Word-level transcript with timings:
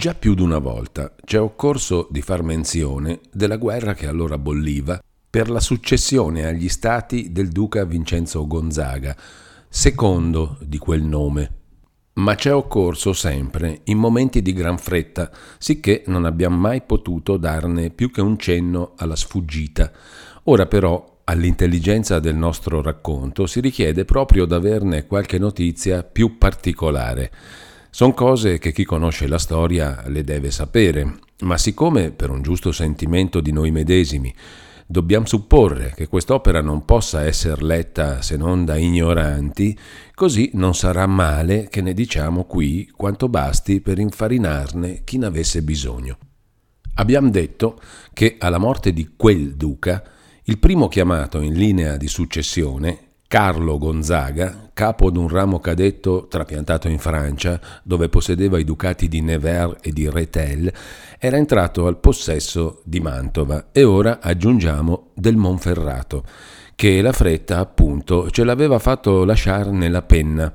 Già 0.00 0.14
più 0.14 0.32
di 0.32 0.40
una 0.40 0.56
volta 0.56 1.14
ci 1.26 1.36
è 1.36 1.40
occorso 1.42 2.08
di 2.10 2.22
far 2.22 2.42
menzione 2.42 3.20
della 3.30 3.58
guerra 3.58 3.92
che 3.92 4.06
allora 4.06 4.38
bolliva 4.38 4.98
per 5.28 5.50
la 5.50 5.60
successione 5.60 6.46
agli 6.46 6.70
stati 6.70 7.32
del 7.32 7.50
duca 7.50 7.84
Vincenzo 7.84 8.46
Gonzaga, 8.46 9.14
secondo 9.68 10.56
di 10.62 10.78
quel 10.78 11.02
nome. 11.02 11.50
Ma 12.14 12.34
ci 12.34 12.48
è 12.48 12.54
occorso 12.54 13.12
sempre 13.12 13.82
in 13.84 13.98
momenti 13.98 14.40
di 14.40 14.54
gran 14.54 14.78
fretta, 14.78 15.30
sicché 15.58 16.04
non 16.06 16.24
abbiamo 16.24 16.56
mai 16.56 16.80
potuto 16.80 17.36
darne 17.36 17.90
più 17.90 18.10
che 18.10 18.22
un 18.22 18.38
cenno 18.38 18.94
alla 18.96 19.16
sfuggita. 19.16 19.92
Ora 20.44 20.64
però 20.64 21.18
all'intelligenza 21.24 22.20
del 22.20 22.36
nostro 22.36 22.80
racconto 22.80 23.46
si 23.46 23.60
richiede 23.60 24.06
proprio 24.06 24.46
d'averne 24.46 25.06
qualche 25.06 25.38
notizia 25.38 26.02
più 26.04 26.38
particolare. 26.38 27.30
Sono 27.92 28.14
cose 28.14 28.58
che 28.58 28.70
chi 28.72 28.84
conosce 28.84 29.26
la 29.26 29.38
storia 29.38 30.04
le 30.06 30.22
deve 30.22 30.52
sapere, 30.52 31.18
ma 31.40 31.58
siccome 31.58 32.12
per 32.12 32.30
un 32.30 32.40
giusto 32.40 32.70
sentimento 32.70 33.40
di 33.40 33.50
noi 33.50 33.72
medesimi 33.72 34.32
dobbiamo 34.86 35.26
supporre 35.26 35.92
che 35.94 36.08
quest'opera 36.08 36.60
non 36.60 36.84
possa 36.84 37.24
essere 37.24 37.64
letta 37.64 38.22
se 38.22 38.36
non 38.36 38.64
da 38.64 38.76
ignoranti, 38.76 39.76
così 40.14 40.50
non 40.54 40.74
sarà 40.74 41.06
male 41.06 41.68
che 41.68 41.80
ne 41.80 41.92
diciamo 41.92 42.44
qui 42.44 42.88
quanto 42.96 43.28
basti 43.28 43.80
per 43.80 43.98
infarinarne 43.98 45.02
chi 45.02 45.18
ne 45.18 45.26
avesse 45.26 45.62
bisogno. 45.62 46.18
Abbiamo 46.94 47.28
detto 47.30 47.80
che 48.12 48.36
alla 48.38 48.58
morte 48.58 48.92
di 48.92 49.14
quel 49.16 49.56
duca, 49.56 50.02
il 50.44 50.58
primo 50.58 50.86
chiamato 50.86 51.40
in 51.40 51.54
linea 51.54 51.96
di 51.96 52.08
successione 52.08 53.09
Carlo 53.30 53.78
Gonzaga, 53.78 54.70
capo 54.74 55.08
d'un 55.08 55.28
ramo 55.28 55.60
cadetto 55.60 56.26
trapiantato 56.28 56.88
in 56.88 56.98
Francia, 56.98 57.60
dove 57.84 58.08
possedeva 58.08 58.58
i 58.58 58.64
ducati 58.64 59.06
di 59.06 59.20
Nevers 59.20 59.76
e 59.82 59.92
di 59.92 60.10
Rethel, 60.10 60.68
era 61.16 61.36
entrato 61.36 61.86
al 61.86 62.00
possesso 62.00 62.80
di 62.82 62.98
Mantova 62.98 63.68
e 63.70 63.84
ora 63.84 64.18
aggiungiamo 64.20 65.10
del 65.14 65.36
Monferrato, 65.36 66.24
che 66.74 67.00
la 67.00 67.12
fretta 67.12 67.60
appunto 67.60 68.32
ce 68.32 68.42
l'aveva 68.42 68.80
fatto 68.80 69.22
lasciare 69.22 69.70
nella 69.70 70.02
penna. 70.02 70.52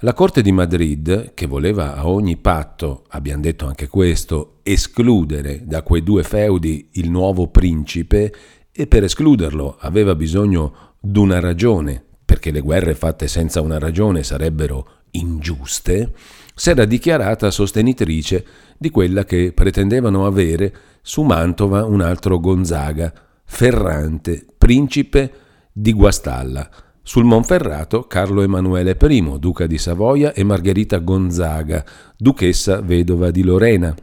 La 0.00 0.12
Corte 0.12 0.42
di 0.42 0.52
Madrid, 0.52 1.32
che 1.32 1.46
voleva 1.46 1.96
a 1.96 2.06
ogni 2.06 2.36
patto, 2.36 3.04
abbiamo 3.08 3.40
detto 3.40 3.66
anche 3.66 3.88
questo, 3.88 4.58
escludere 4.62 5.62
da 5.64 5.82
quei 5.82 6.02
due 6.02 6.22
feudi 6.22 6.90
il 6.92 7.08
nuovo 7.08 7.48
principe, 7.48 8.34
e 8.70 8.86
per 8.86 9.04
escluderlo 9.04 9.78
aveva 9.80 10.14
bisogno 10.14 10.74
d'una 11.00 11.40
ragione 11.40 12.08
perché 12.40 12.50
le 12.50 12.60
guerre 12.60 12.94
fatte 12.94 13.28
senza 13.28 13.60
una 13.60 13.78
ragione 13.78 14.22
sarebbero 14.22 14.86
ingiuste, 15.10 16.14
si 16.54 16.70
era 16.70 16.86
dichiarata 16.86 17.50
sostenitrice 17.50 18.46
di 18.78 18.88
quella 18.88 19.26
che 19.26 19.52
pretendevano 19.52 20.24
avere 20.24 20.72
su 21.02 21.20
Mantova 21.20 21.84
un 21.84 22.00
altro 22.00 22.40
Gonzaga, 22.40 23.12
Ferrante, 23.44 24.46
principe 24.56 25.32
di 25.70 25.92
Guastalla. 25.92 26.66
Sul 27.02 27.24
Monferrato 27.24 28.04
Carlo 28.04 28.40
Emanuele 28.40 28.96
I, 28.98 29.36
duca 29.38 29.66
di 29.66 29.76
Savoia, 29.76 30.32
e 30.32 30.42
Margherita 30.42 30.96
Gonzaga, 30.98 31.84
duchessa 32.16 32.80
vedova 32.80 33.30
di 33.30 33.42
Lorena. 33.42 33.94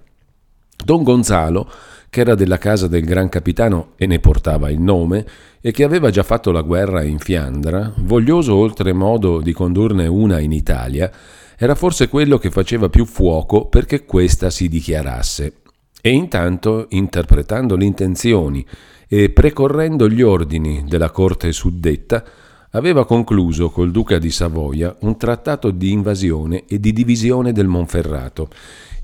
Don 0.85 1.01
Gonzalo 1.01 1.67
che 2.09 2.21
era 2.21 2.35
della 2.35 2.57
casa 2.57 2.87
del 2.87 3.03
gran 3.03 3.29
capitano 3.29 3.93
e 3.95 4.05
ne 4.05 4.19
portava 4.19 4.69
il 4.69 4.79
nome, 4.79 5.25
e 5.61 5.71
che 5.71 5.83
aveva 5.83 6.09
già 6.09 6.23
fatto 6.23 6.51
la 6.51 6.61
guerra 6.61 7.03
in 7.03 7.19
Fiandra, 7.19 7.93
voglioso 7.97 8.55
oltremodo 8.55 9.41
di 9.41 9.51
condurne 9.53 10.07
una 10.07 10.39
in 10.39 10.51
Italia, 10.51 11.11
era 11.57 11.75
forse 11.75 12.07
quello 12.07 12.37
che 12.37 12.51
faceva 12.51 12.87
più 12.87 13.05
fuoco 13.05 13.65
perché 13.65 14.05
questa 14.05 14.49
si 14.49 14.67
dichiarasse. 14.67 15.53
E 16.01 16.09
intanto, 16.11 16.85
interpretando 16.89 17.75
le 17.75 17.85
intenzioni 17.85 18.65
e 19.07 19.29
precorrendo 19.31 20.07
gli 20.07 20.21
ordini 20.21 20.85
della 20.87 21.09
corte 21.09 21.51
suddetta, 21.51 22.23
aveva 22.71 23.05
concluso 23.05 23.69
col 23.69 23.91
duca 23.91 24.19
di 24.19 24.29
Savoia 24.29 24.95
un 25.01 25.17
trattato 25.17 25.71
di 25.71 25.91
invasione 25.91 26.65
e 26.67 26.79
di 26.79 26.93
divisione 26.93 27.51
del 27.51 27.67
Monferrato 27.67 28.49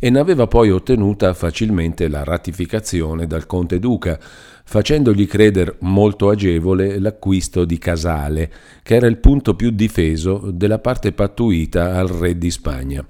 e 0.04 0.10
ne 0.10 0.20
aveva 0.20 0.48
poi 0.48 0.70
ottenuta 0.70 1.34
facilmente 1.34 2.10
la 2.10 2.26
ratificazione 2.26 3.26
dal 3.26 3.46
conte 3.46 3.80
duca, 3.80 4.20
facendogli 4.66 5.26
credere 5.26 5.78
molto 5.80 6.28
agevole 6.28 7.00
l'acquisto 7.00 7.64
di 7.64 7.78
Casale, 7.78 8.52
che 8.84 8.96
era 8.96 9.08
il 9.08 9.20
punto 9.20 9.56
più 9.56 9.70
difeso 9.70 10.52
della 10.52 10.80
parte 10.80 11.14
pattuita 11.14 11.96
al 11.96 12.10
re 12.10 12.38
di 12.38 12.52
Spagna. 12.52 13.06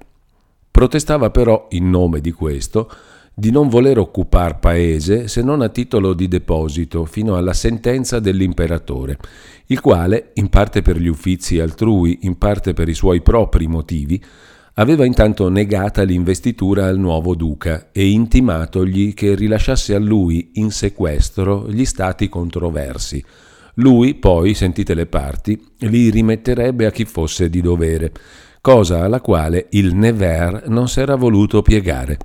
Protestava 0.70 1.30
però, 1.30 1.66
in 1.70 1.90
nome 1.90 2.20
di 2.20 2.30
questo, 2.30 2.88
di 3.34 3.50
non 3.50 3.68
voler 3.68 3.98
occupar 3.98 4.60
paese 4.60 5.26
se 5.26 5.42
non 5.42 5.62
a 5.62 5.70
titolo 5.70 6.14
di 6.14 6.28
deposito 6.28 7.06
fino 7.06 7.34
alla 7.36 7.54
sentenza 7.54 8.20
dell'imperatore, 8.20 9.18
il 9.66 9.80
quale, 9.80 10.30
in 10.34 10.48
parte 10.48 10.80
per 10.80 10.98
gli 10.98 11.08
uffizi 11.08 11.58
altrui, 11.58 12.20
in 12.20 12.38
parte 12.38 12.72
per 12.72 12.88
i 12.88 12.94
suoi 12.94 13.20
propri 13.20 13.66
motivi, 13.66 14.22
aveva 14.74 15.04
intanto 15.04 15.48
negata 15.48 16.02
l'investitura 16.02 16.86
al 16.86 16.98
nuovo 16.98 17.34
duca 17.34 17.90
e 17.92 18.08
intimatogli 18.08 19.14
che 19.14 19.34
rilasciasse 19.34 19.94
a 19.94 19.98
lui 19.98 20.52
in 20.54 20.70
sequestro 20.70 21.70
gli 21.70 21.84
stati 21.84 22.28
controversi. 22.28 23.24
Lui 23.74 24.14
poi, 24.14 24.54
sentite 24.54 24.94
le 24.94 25.06
parti, 25.06 25.60
li 25.80 26.10
rimetterebbe 26.10 26.86
a 26.86 26.90
chi 26.90 27.04
fosse 27.04 27.50
di 27.50 27.60
dovere, 27.60 28.12
cosa 28.60 29.02
alla 29.02 29.20
quale 29.20 29.66
il 29.70 29.94
Nevers 29.94 30.66
non 30.66 30.88
s'era 30.88 31.16
voluto 31.16 31.62
piegare. 31.62 32.18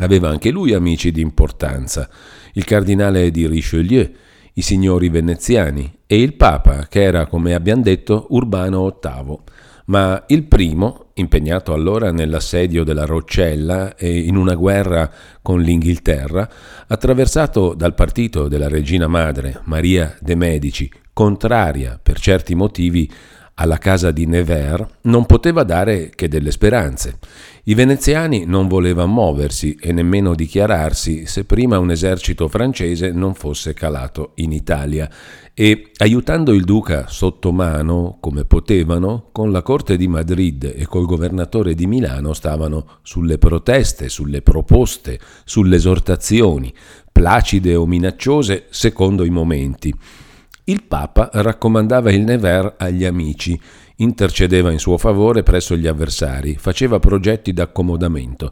Aveva 0.00 0.28
anche 0.28 0.50
lui 0.50 0.74
amici 0.74 1.10
di 1.10 1.20
importanza, 1.20 2.08
il 2.52 2.64
cardinale 2.64 3.30
di 3.30 3.46
Richelieu, 3.48 4.08
i 4.54 4.62
signori 4.62 5.08
veneziani 5.08 6.00
e 6.06 6.20
il 6.20 6.34
Papa, 6.34 6.86
che 6.88 7.02
era, 7.02 7.26
come 7.26 7.54
abbiamo 7.54 7.82
detto, 7.82 8.26
Urbano 8.30 8.98
VIII 9.00 9.38
ma 9.88 10.22
il 10.28 10.44
primo, 10.44 11.07
impegnato 11.20 11.72
allora 11.72 12.10
nell'assedio 12.10 12.84
della 12.84 13.04
Roccella 13.04 13.96
e 13.96 14.18
in 14.18 14.36
una 14.36 14.54
guerra 14.54 15.10
con 15.42 15.60
l'Inghilterra, 15.60 16.48
attraversato 16.86 17.74
dal 17.74 17.94
partito 17.94 18.48
della 18.48 18.68
regina 18.68 19.06
madre 19.06 19.60
Maria 19.64 20.16
de' 20.20 20.34
Medici, 20.34 20.90
contraria 21.12 21.98
per 22.02 22.18
certi 22.18 22.54
motivi 22.54 23.10
alla 23.54 23.78
casa 23.78 24.10
di 24.12 24.26
Nevers, 24.26 24.86
non 25.02 25.26
poteva 25.26 25.64
dare 25.64 26.10
che 26.14 26.28
delle 26.28 26.52
speranze. 26.52 27.18
I 27.68 27.74
veneziani 27.74 28.46
non 28.46 28.66
volevano 28.66 29.12
muoversi 29.12 29.76
e 29.78 29.92
nemmeno 29.92 30.34
dichiararsi 30.34 31.26
se 31.26 31.44
prima 31.44 31.78
un 31.78 31.90
esercito 31.90 32.48
francese 32.48 33.10
non 33.12 33.34
fosse 33.34 33.74
calato 33.74 34.30
in 34.36 34.52
Italia 34.52 35.06
e, 35.52 35.90
aiutando 35.98 36.54
il 36.54 36.64
duca 36.64 37.08
sotto 37.08 37.52
mano 37.52 38.16
come 38.20 38.46
potevano, 38.46 39.28
con 39.32 39.52
la 39.52 39.60
corte 39.60 39.98
di 39.98 40.08
Madrid 40.08 40.72
e 40.74 40.86
col 40.86 41.04
governatore 41.04 41.74
di 41.74 41.86
Milano 41.86 42.32
stavano 42.32 43.00
sulle 43.02 43.36
proteste, 43.36 44.08
sulle 44.08 44.40
proposte, 44.40 45.20
sulle 45.44 45.76
esortazioni, 45.76 46.72
placide 47.12 47.74
o 47.74 47.84
minacciose 47.84 48.68
secondo 48.70 49.26
i 49.26 49.30
momenti. 49.30 49.94
Il 50.64 50.84
Papa 50.84 51.28
raccomandava 51.32 52.10
il 52.12 52.22
Nevers 52.22 52.76
agli 52.78 53.04
amici, 53.04 53.60
intercedeva 53.98 54.70
in 54.70 54.78
suo 54.78 54.98
favore 54.98 55.42
presso 55.42 55.76
gli 55.76 55.86
avversari, 55.86 56.56
faceva 56.56 56.98
progetti 56.98 57.52
d'accomodamento. 57.52 58.50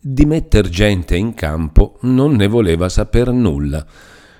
Di 0.00 0.24
metter 0.24 0.68
gente 0.68 1.16
in 1.16 1.34
campo 1.34 1.98
non 2.02 2.34
ne 2.34 2.46
voleva 2.46 2.88
saper 2.88 3.30
nulla. 3.32 3.84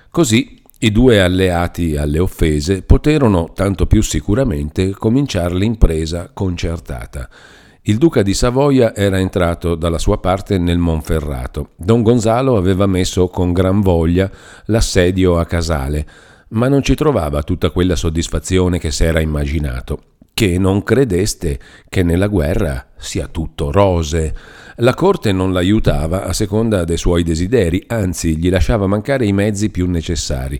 Così 0.09 0.61
i 0.79 0.91
due 0.91 1.21
alleati 1.21 1.97
alle 1.97 2.19
offese 2.19 2.83
poterono 2.83 3.51
tanto 3.53 3.85
più 3.85 4.01
sicuramente 4.01 4.91
cominciare 4.91 5.55
l'impresa 5.55 6.31
concertata. 6.33 7.29
Il 7.83 7.97
duca 7.97 8.21
di 8.21 8.33
Savoia 8.33 8.95
era 8.95 9.19
entrato 9.19 9.75
dalla 9.75 9.97
sua 9.97 10.19
parte 10.19 10.57
nel 10.57 10.77
Monferrato. 10.77 11.71
Don 11.75 12.01
Gonzalo 12.01 12.55
aveva 12.55 12.85
messo 12.85 13.27
con 13.27 13.51
gran 13.51 13.81
voglia 13.81 14.29
l'assedio 14.65 15.37
a 15.37 15.45
Casale, 15.45 16.07
ma 16.49 16.67
non 16.67 16.81
ci 16.81 16.95
trovava 16.95 17.43
tutta 17.43 17.71
quella 17.71 17.95
soddisfazione 17.95 18.79
che 18.79 18.91
s'era 18.91 19.19
immaginato. 19.19 20.08
Che 20.39 20.57
non 20.57 20.83
credeste 20.83 21.59
che 21.89 22.01
nella 22.01 22.27
guerra 22.27 22.91
sia 22.95 23.27
tutto 23.27 23.73
rose. 23.73 24.33
La 24.77 24.93
corte 24.93 25.33
non 25.33 25.51
l'aiutava 25.51 26.23
a 26.23 26.31
seconda 26.31 26.85
dei 26.85 26.95
suoi 26.95 27.23
desideri, 27.23 27.83
anzi 27.87 28.37
gli 28.37 28.49
lasciava 28.49 28.87
mancare 28.87 29.25
i 29.25 29.33
mezzi 29.33 29.69
più 29.69 29.89
necessari. 29.89 30.57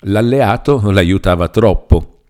L'alleato 0.00 0.90
l'aiutava 0.90 1.46
troppo. 1.50 2.22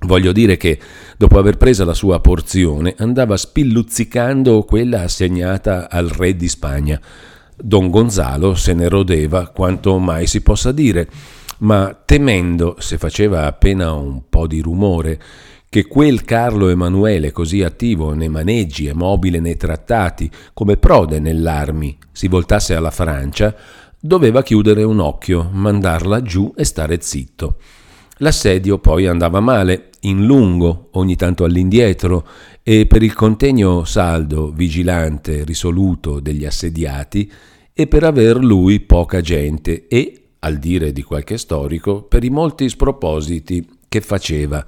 Voglio 0.00 0.32
dire 0.32 0.56
che, 0.56 0.80
dopo 1.16 1.38
aver 1.38 1.58
preso 1.58 1.84
la 1.84 1.94
sua 1.94 2.18
porzione, 2.18 2.96
andava 2.98 3.36
spilluzzicando 3.36 4.64
quella 4.64 5.02
assegnata 5.02 5.88
al 5.88 6.08
re 6.08 6.34
di 6.34 6.48
Spagna. 6.48 7.00
Don 7.56 7.88
Gonzalo 7.88 8.56
se 8.56 8.72
ne 8.72 8.88
rodeva 8.88 9.46
quanto 9.46 9.96
mai 10.00 10.26
si 10.26 10.40
possa 10.40 10.72
dire, 10.72 11.08
ma 11.58 11.96
temendo, 12.04 12.74
se 12.80 12.98
faceva 12.98 13.46
appena 13.46 13.92
un 13.92 14.22
po' 14.28 14.48
di 14.48 14.60
rumore, 14.60 15.20
che 15.72 15.86
quel 15.86 16.22
Carlo 16.22 16.68
Emanuele 16.68 17.32
così 17.32 17.62
attivo 17.62 18.12
nei 18.12 18.28
maneggi 18.28 18.88
e 18.88 18.92
mobile 18.92 19.40
nei 19.40 19.56
trattati, 19.56 20.30
come 20.52 20.76
prode 20.76 21.18
nell'armi, 21.18 21.96
si 22.12 22.28
voltasse 22.28 22.74
alla 22.74 22.90
Francia, 22.90 23.56
doveva 23.98 24.42
chiudere 24.42 24.82
un 24.82 25.00
occhio, 25.00 25.48
mandarla 25.50 26.20
giù 26.20 26.52
e 26.54 26.64
stare 26.64 26.98
zitto. 27.00 27.56
L'assedio 28.18 28.80
poi 28.80 29.06
andava 29.06 29.40
male, 29.40 29.92
in 30.00 30.26
lungo, 30.26 30.90
ogni 30.92 31.16
tanto 31.16 31.44
all'indietro, 31.44 32.26
e 32.62 32.84
per 32.84 33.02
il 33.02 33.14
contegno 33.14 33.84
saldo, 33.84 34.52
vigilante, 34.54 35.42
risoluto 35.42 36.20
degli 36.20 36.44
assediati, 36.44 37.32
e 37.72 37.86
per 37.86 38.04
aver 38.04 38.36
lui 38.36 38.80
poca 38.80 39.22
gente 39.22 39.88
e, 39.88 40.32
al 40.40 40.58
dire 40.58 40.92
di 40.92 41.02
qualche 41.02 41.38
storico, 41.38 42.02
per 42.02 42.24
i 42.24 42.28
molti 42.28 42.68
spropositi 42.68 43.66
che 43.88 44.02
faceva, 44.02 44.62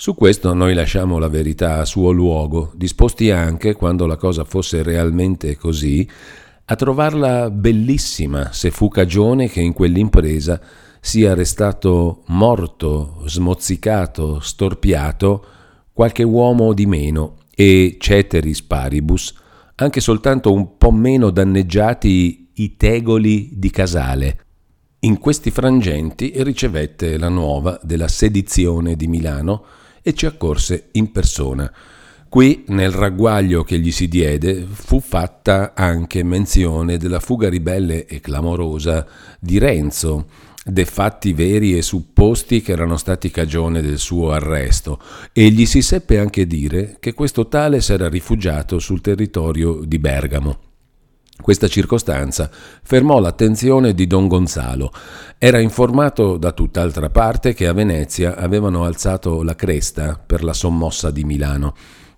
su 0.00 0.14
questo 0.14 0.54
noi 0.54 0.74
lasciamo 0.74 1.18
la 1.18 1.26
verità 1.26 1.80
a 1.80 1.84
suo 1.84 2.12
luogo, 2.12 2.70
disposti 2.76 3.32
anche, 3.32 3.74
quando 3.74 4.06
la 4.06 4.14
cosa 4.14 4.44
fosse 4.44 4.84
realmente 4.84 5.56
così, 5.56 6.08
a 6.66 6.76
trovarla 6.76 7.50
bellissima 7.50 8.52
se 8.52 8.70
fu 8.70 8.86
cagione 8.86 9.48
che 9.48 9.60
in 9.60 9.72
quell'impresa 9.72 10.60
sia 11.00 11.34
restato 11.34 12.22
morto, 12.26 13.24
smozzicato, 13.26 14.38
storpiato 14.38 15.44
qualche 15.92 16.22
uomo 16.22 16.74
di 16.74 16.86
meno 16.86 17.38
e 17.52 17.96
ceteris 17.98 18.62
paribus 18.62 19.34
anche 19.74 19.98
soltanto 19.98 20.52
un 20.52 20.76
po' 20.78 20.92
meno 20.92 21.30
danneggiati 21.30 22.50
i 22.54 22.76
tegoli 22.76 23.50
di 23.54 23.70
Casale. 23.70 24.44
In 25.00 25.18
questi 25.18 25.50
frangenti 25.50 26.32
ricevette 26.36 27.18
la 27.18 27.28
nuova 27.28 27.80
della 27.82 28.06
sedizione 28.06 28.94
di 28.94 29.08
Milano 29.08 29.64
e 30.08 30.14
ci 30.14 30.24
accorse 30.24 30.88
in 30.92 31.12
persona. 31.12 31.70
Qui, 32.30 32.64
nel 32.68 32.90
ragguaglio 32.90 33.62
che 33.62 33.78
gli 33.78 33.92
si 33.92 34.08
diede, 34.08 34.66
fu 34.66 35.00
fatta 35.00 35.74
anche 35.74 36.22
menzione 36.22 36.96
della 36.96 37.20
fuga 37.20 37.50
ribelle 37.50 38.06
e 38.06 38.20
clamorosa 38.20 39.06
di 39.38 39.58
Renzo, 39.58 40.26
dei 40.64 40.86
fatti 40.86 41.34
veri 41.34 41.76
e 41.76 41.82
supposti 41.82 42.62
che 42.62 42.72
erano 42.72 42.96
stati 42.96 43.30
cagione 43.30 43.82
del 43.82 43.98
suo 43.98 44.30
arresto, 44.30 44.98
e 45.34 45.50
gli 45.50 45.66
si 45.66 45.82
seppe 45.82 46.18
anche 46.18 46.46
dire 46.46 46.96
che 47.00 47.12
questo 47.12 47.46
tale 47.46 47.82
s'era 47.82 48.08
rifugiato 48.08 48.78
sul 48.78 49.02
territorio 49.02 49.82
di 49.84 49.98
Bergamo. 49.98 50.67
Questa 51.40 51.68
circostanza 51.68 52.50
fermò 52.50 53.20
l'attenzione 53.20 53.94
di 53.94 54.06
don 54.06 54.26
Gonzalo. 54.26 54.92
Era 55.38 55.60
informato 55.60 56.36
da 56.36 56.52
tutt'altra 56.52 57.10
parte 57.10 57.54
che 57.54 57.66
a 57.66 57.72
Venezia 57.72 58.36
avevano 58.36 58.84
alzato 58.84 59.42
la 59.42 59.54
cresta 59.54 60.20
per 60.24 60.44
la 60.44 60.52
sommossa 60.52 61.10
di 61.10 61.24
Milano, 61.24 61.74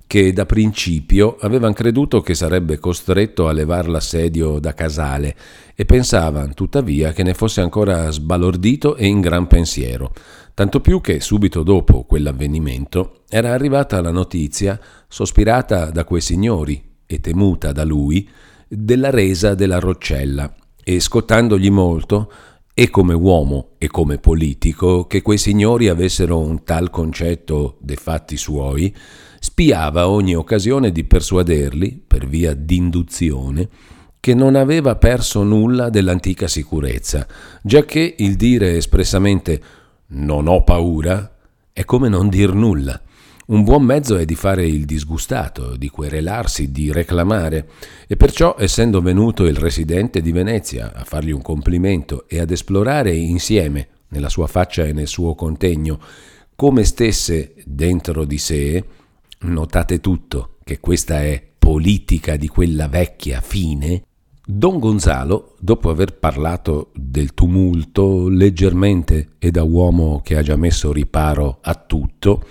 che 0.06 0.32
da 0.32 0.46
principio 0.46 1.36
avevano 1.38 1.74
creduto 1.74 2.20
che 2.20 2.34
sarebbe 2.34 2.80
costretto 2.80 3.46
a 3.46 3.52
levar 3.52 3.88
l'assedio 3.88 4.58
da 4.58 4.74
Casale 4.74 5.36
e 5.76 5.84
pensavano 5.84 6.52
tuttavia 6.52 7.12
che 7.12 7.22
ne 7.22 7.34
fosse 7.34 7.60
ancora 7.60 8.10
sbalordito 8.10 8.96
e 8.96 9.06
in 9.06 9.20
gran 9.20 9.46
pensiero. 9.46 10.12
Tanto 10.54 10.80
più 10.80 11.00
che 11.00 11.20
subito 11.20 11.62
dopo 11.62 12.02
quell'avvenimento 12.02 13.20
era 13.28 13.52
arrivata 13.52 14.00
la 14.00 14.10
notizia, 14.10 14.80
sospirata 15.06 15.90
da 15.90 16.02
quei 16.04 16.20
signori 16.20 16.82
e 17.06 17.20
temuta 17.20 17.70
da 17.70 17.84
lui, 17.84 18.28
della 18.72 19.10
resa 19.10 19.54
della 19.56 19.80
Roccella 19.80 20.54
e 20.84 21.00
scottandogli 21.00 21.70
molto, 21.70 22.32
e 22.72 22.88
come 22.88 23.14
uomo 23.14 23.70
e 23.78 23.88
come 23.88 24.18
politico, 24.18 25.06
che 25.06 25.22
quei 25.22 25.38
signori 25.38 25.88
avessero 25.88 26.38
un 26.38 26.62
tal 26.62 26.88
concetto 26.88 27.76
dei 27.80 27.96
fatti 27.96 28.36
suoi, 28.36 28.94
spiava 29.40 30.08
ogni 30.08 30.36
occasione 30.36 30.92
di 30.92 31.04
persuaderli, 31.04 32.00
per 32.06 32.26
via 32.28 32.54
d'induzione, 32.54 33.68
che 34.20 34.34
non 34.34 34.54
aveva 34.54 34.94
perso 34.96 35.42
nulla 35.42 35.90
dell'antica 35.90 36.46
sicurezza, 36.46 37.26
giacché 37.62 38.14
il 38.18 38.36
dire 38.36 38.76
espressamente 38.76 39.60
non 40.08 40.46
ho 40.46 40.62
paura 40.62 41.36
è 41.72 41.84
come 41.84 42.08
non 42.08 42.28
dir 42.28 42.54
nulla. 42.54 43.00
Un 43.50 43.64
buon 43.64 43.82
mezzo 43.82 44.16
è 44.16 44.24
di 44.24 44.36
fare 44.36 44.64
il 44.64 44.84
disgustato, 44.84 45.74
di 45.76 45.88
querelarsi, 45.88 46.70
di 46.70 46.92
reclamare, 46.92 47.68
e 48.06 48.14
perciò, 48.14 48.54
essendo 48.56 49.00
venuto 49.00 49.44
il 49.44 49.56
residente 49.56 50.20
di 50.20 50.30
Venezia 50.30 50.92
a 50.94 51.02
fargli 51.02 51.32
un 51.32 51.42
complimento 51.42 52.28
e 52.28 52.38
ad 52.38 52.52
esplorare 52.52 53.12
insieme, 53.12 53.88
nella 54.10 54.28
sua 54.28 54.46
faccia 54.46 54.84
e 54.84 54.92
nel 54.92 55.08
suo 55.08 55.34
contegno, 55.34 55.98
come 56.54 56.84
stesse 56.84 57.54
dentro 57.64 58.24
di 58.24 58.38
sé, 58.38 58.84
notate 59.40 59.98
tutto 59.98 60.58
che 60.62 60.78
questa 60.78 61.20
è 61.20 61.44
politica 61.58 62.36
di 62.36 62.46
quella 62.46 62.86
vecchia 62.86 63.40
fine, 63.40 64.04
Don 64.46 64.78
Gonzalo, 64.78 65.56
dopo 65.58 65.90
aver 65.90 66.16
parlato 66.16 66.92
del 66.94 67.34
tumulto 67.34 68.28
leggermente 68.28 69.30
e 69.40 69.50
da 69.50 69.64
uomo 69.64 70.20
che 70.22 70.36
ha 70.36 70.42
già 70.42 70.54
messo 70.54 70.92
riparo 70.92 71.58
a 71.62 71.74
tutto, 71.74 72.44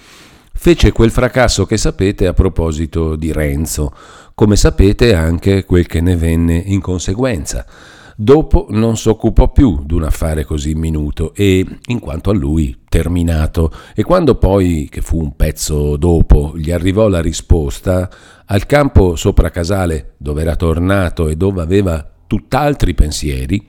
fece 0.61 0.91
quel 0.91 1.09
fracasso 1.09 1.65
che 1.65 1.77
sapete 1.77 2.27
a 2.27 2.33
proposito 2.33 3.15
di 3.15 3.31
Renzo, 3.31 3.93
come 4.35 4.57
sapete 4.57 5.13
anche 5.13 5.63
quel 5.63 5.87
che 5.87 6.01
ne 6.01 6.17
venne 6.17 6.57
in 6.57 6.81
conseguenza. 6.81 7.65
Dopo 8.13 8.67
non 8.71 8.97
s'occupò 8.97 9.53
più 9.53 9.81
d'un 9.85 10.03
affare 10.03 10.43
così 10.43 10.75
minuto 10.75 11.33
e, 11.33 11.65
in 11.85 11.99
quanto 11.99 12.31
a 12.31 12.33
lui, 12.33 12.81
terminato, 12.89 13.71
e 13.95 14.03
quando 14.03 14.35
poi, 14.35 14.89
che 14.91 14.99
fu 14.99 15.21
un 15.21 15.37
pezzo 15.37 15.95
dopo, 15.95 16.51
gli 16.57 16.71
arrivò 16.71 17.07
la 17.07 17.21
risposta, 17.21 18.09
al 18.45 18.65
campo 18.65 19.15
sopra 19.15 19.51
Casale, 19.51 20.15
dove 20.17 20.41
era 20.41 20.57
tornato 20.57 21.29
e 21.29 21.37
dove 21.37 21.61
aveva 21.61 22.05
tutt'altri 22.27 22.93
pensieri, 22.93 23.65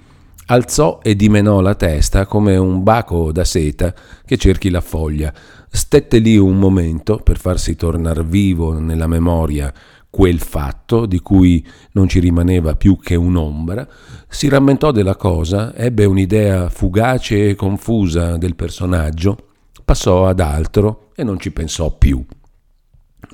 alzò 0.47 0.99
e 1.01 1.15
dimenò 1.15 1.61
la 1.61 1.77
testa 1.77 2.27
come 2.27 2.57
un 2.57 2.83
baco 2.83 3.31
da 3.31 3.45
seta 3.45 3.95
che 4.27 4.37
cerchi 4.37 4.71
la 4.71 4.81
foglia. 4.81 5.33
Stette 5.72 6.19
lì 6.19 6.37
un 6.37 6.58
momento 6.58 7.19
per 7.19 7.38
farsi 7.38 7.76
tornar 7.76 8.25
vivo 8.25 8.76
nella 8.78 9.06
memoria 9.06 9.72
quel 10.11 10.40
fatto 10.40 11.06
di 11.06 11.20
cui 11.20 11.64
non 11.93 12.08
ci 12.08 12.19
rimaneva 12.19 12.75
più 12.75 12.99
che 12.99 13.14
un'ombra, 13.14 13.87
si 14.28 14.49
rammentò 14.49 14.90
della 14.90 15.14
cosa, 15.14 15.72
ebbe 15.75 16.05
un'idea 16.05 16.69
fugace 16.69 17.50
e 17.50 17.55
confusa 17.55 18.37
del 18.37 18.56
personaggio, 18.56 19.37
passò 19.84 20.26
ad 20.26 20.40
altro 20.40 21.11
e 21.14 21.22
non 21.22 21.38
ci 21.38 21.52
pensò 21.52 21.96
più. 21.96 22.25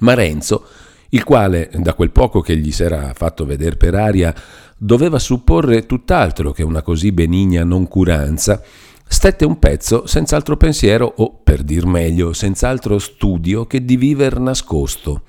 Ma 0.01 0.13
Renzo, 0.13 0.67
il 1.11 1.25
quale, 1.25 1.71
da 1.77 1.95
quel 1.95 2.11
poco 2.11 2.43
che 2.43 2.57
gli 2.59 2.71
s'era 2.71 3.13
fatto 3.15 3.47
veder 3.47 3.79
per 3.79 3.95
aria, 3.95 4.35
doveva 4.77 5.19
supporre 5.19 5.87
tutt'altro 5.87 6.53
che 6.53 6.63
una 6.63 6.83
così 6.83 7.13
benigna 7.13 7.65
noncuranza, 7.65 8.63
stette 9.09 9.45
un 9.45 9.59
pezzo 9.59 10.07
senza 10.07 10.37
altro 10.37 10.57
pensiero 10.57 11.13
o, 11.17 11.41
per 11.43 11.63
dir 11.63 11.87
meglio, 11.87 12.33
senza 12.33 12.69
altro 12.69 12.99
studio 12.99 13.67
che 13.67 13.85
di 13.85 13.97
viver 13.97 14.39
nascosto. 14.41 15.23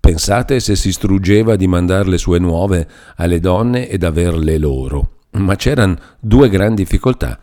Pensate 0.00 0.60
se 0.60 0.76
si 0.76 0.92
struggeva 0.92 1.56
di 1.56 1.66
mandare 1.66 2.08
le 2.08 2.18
sue 2.18 2.38
nuove 2.38 2.88
alle 3.16 3.38
donne 3.38 3.88
ed 3.88 4.02
averle 4.02 4.56
loro. 4.56 5.18
Ma 5.32 5.54
c'erano 5.56 5.96
due 6.18 6.48
grandi 6.48 6.82
difficoltà. 6.82 7.38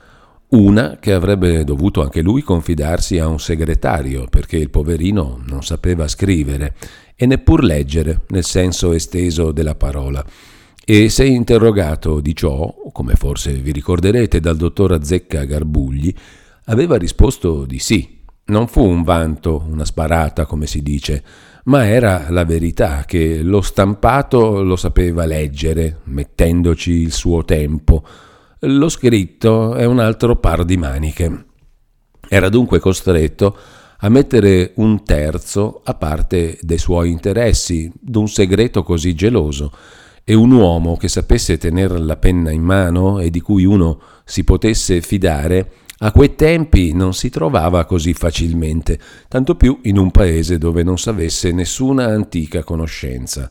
Una 0.49 0.97
che 0.99 1.13
avrebbe 1.13 1.63
dovuto 1.63 2.01
anche 2.01 2.21
lui 2.21 2.41
confidarsi 2.41 3.19
a 3.19 3.27
un 3.27 3.39
segretario, 3.39 4.25
perché 4.29 4.57
il 4.57 4.69
poverino 4.69 5.41
non 5.45 5.61
sapeva 5.61 6.07
scrivere 6.07 6.73
e 7.15 7.25
neppur 7.25 7.63
leggere 7.63 8.21
nel 8.29 8.43
senso 8.43 8.93
esteso 8.93 9.51
della 9.51 9.75
parola 9.75 10.25
e 10.89 11.09
se 11.09 11.25
interrogato 11.25 12.21
di 12.21 12.33
ciò, 12.33 12.73
come 12.93 13.15
forse 13.15 13.51
vi 13.55 13.73
ricorderete 13.73 14.39
dal 14.39 14.55
dottor 14.55 14.93
Azzecca 14.93 15.43
Garbugli, 15.43 16.13
aveva 16.67 16.95
risposto 16.95 17.65
di 17.65 17.77
sì. 17.77 18.21
Non 18.45 18.69
fu 18.69 18.85
un 18.85 19.03
vanto, 19.03 19.65
una 19.67 19.83
sparata, 19.83 20.45
come 20.45 20.65
si 20.65 20.81
dice, 20.81 21.21
ma 21.65 21.85
era 21.85 22.27
la 22.29 22.45
verità 22.45 23.03
che 23.05 23.41
lo 23.43 23.59
stampato 23.59 24.63
lo 24.63 24.77
sapeva 24.77 25.25
leggere, 25.25 25.99
mettendoci 26.05 26.91
il 26.91 27.11
suo 27.11 27.43
tempo. 27.43 28.05
Lo 28.59 28.87
scritto 28.87 29.75
è 29.75 29.83
un 29.83 29.99
altro 29.99 30.37
par 30.37 30.63
di 30.63 30.77
maniche. 30.77 31.47
Era 32.29 32.47
dunque 32.47 32.79
costretto 32.79 33.57
a 33.97 34.07
mettere 34.07 34.71
un 34.75 35.03
terzo 35.03 35.81
a 35.83 35.95
parte 35.95 36.57
dei 36.61 36.77
suoi 36.77 37.11
interessi, 37.11 37.91
d'un 37.99 38.29
segreto 38.29 38.83
così 38.83 39.13
geloso, 39.15 39.73
e 40.29 40.33
un 40.33 40.51
uomo 40.51 40.97
che 40.97 41.07
sapesse 41.07 41.57
tenere 41.57 41.97
la 41.99 42.17
penna 42.17 42.51
in 42.51 42.61
mano 42.61 43.19
e 43.19 43.29
di 43.29 43.39
cui 43.39 43.63
uno 43.63 44.01
si 44.25 44.43
potesse 44.43 44.99
fidare, 44.99 45.71
a 45.99 46.11
quei 46.11 46.35
tempi 46.35 46.91
non 46.91 47.13
si 47.13 47.29
trovava 47.29 47.85
così 47.85 48.13
facilmente, 48.13 48.99
tanto 49.29 49.55
più 49.55 49.79
in 49.83 49.97
un 49.97 50.11
paese 50.11 50.57
dove 50.57 50.83
non 50.83 50.97
s'avesse 50.97 51.53
nessuna 51.53 52.07
antica 52.07 52.61
conoscenza. 52.63 53.49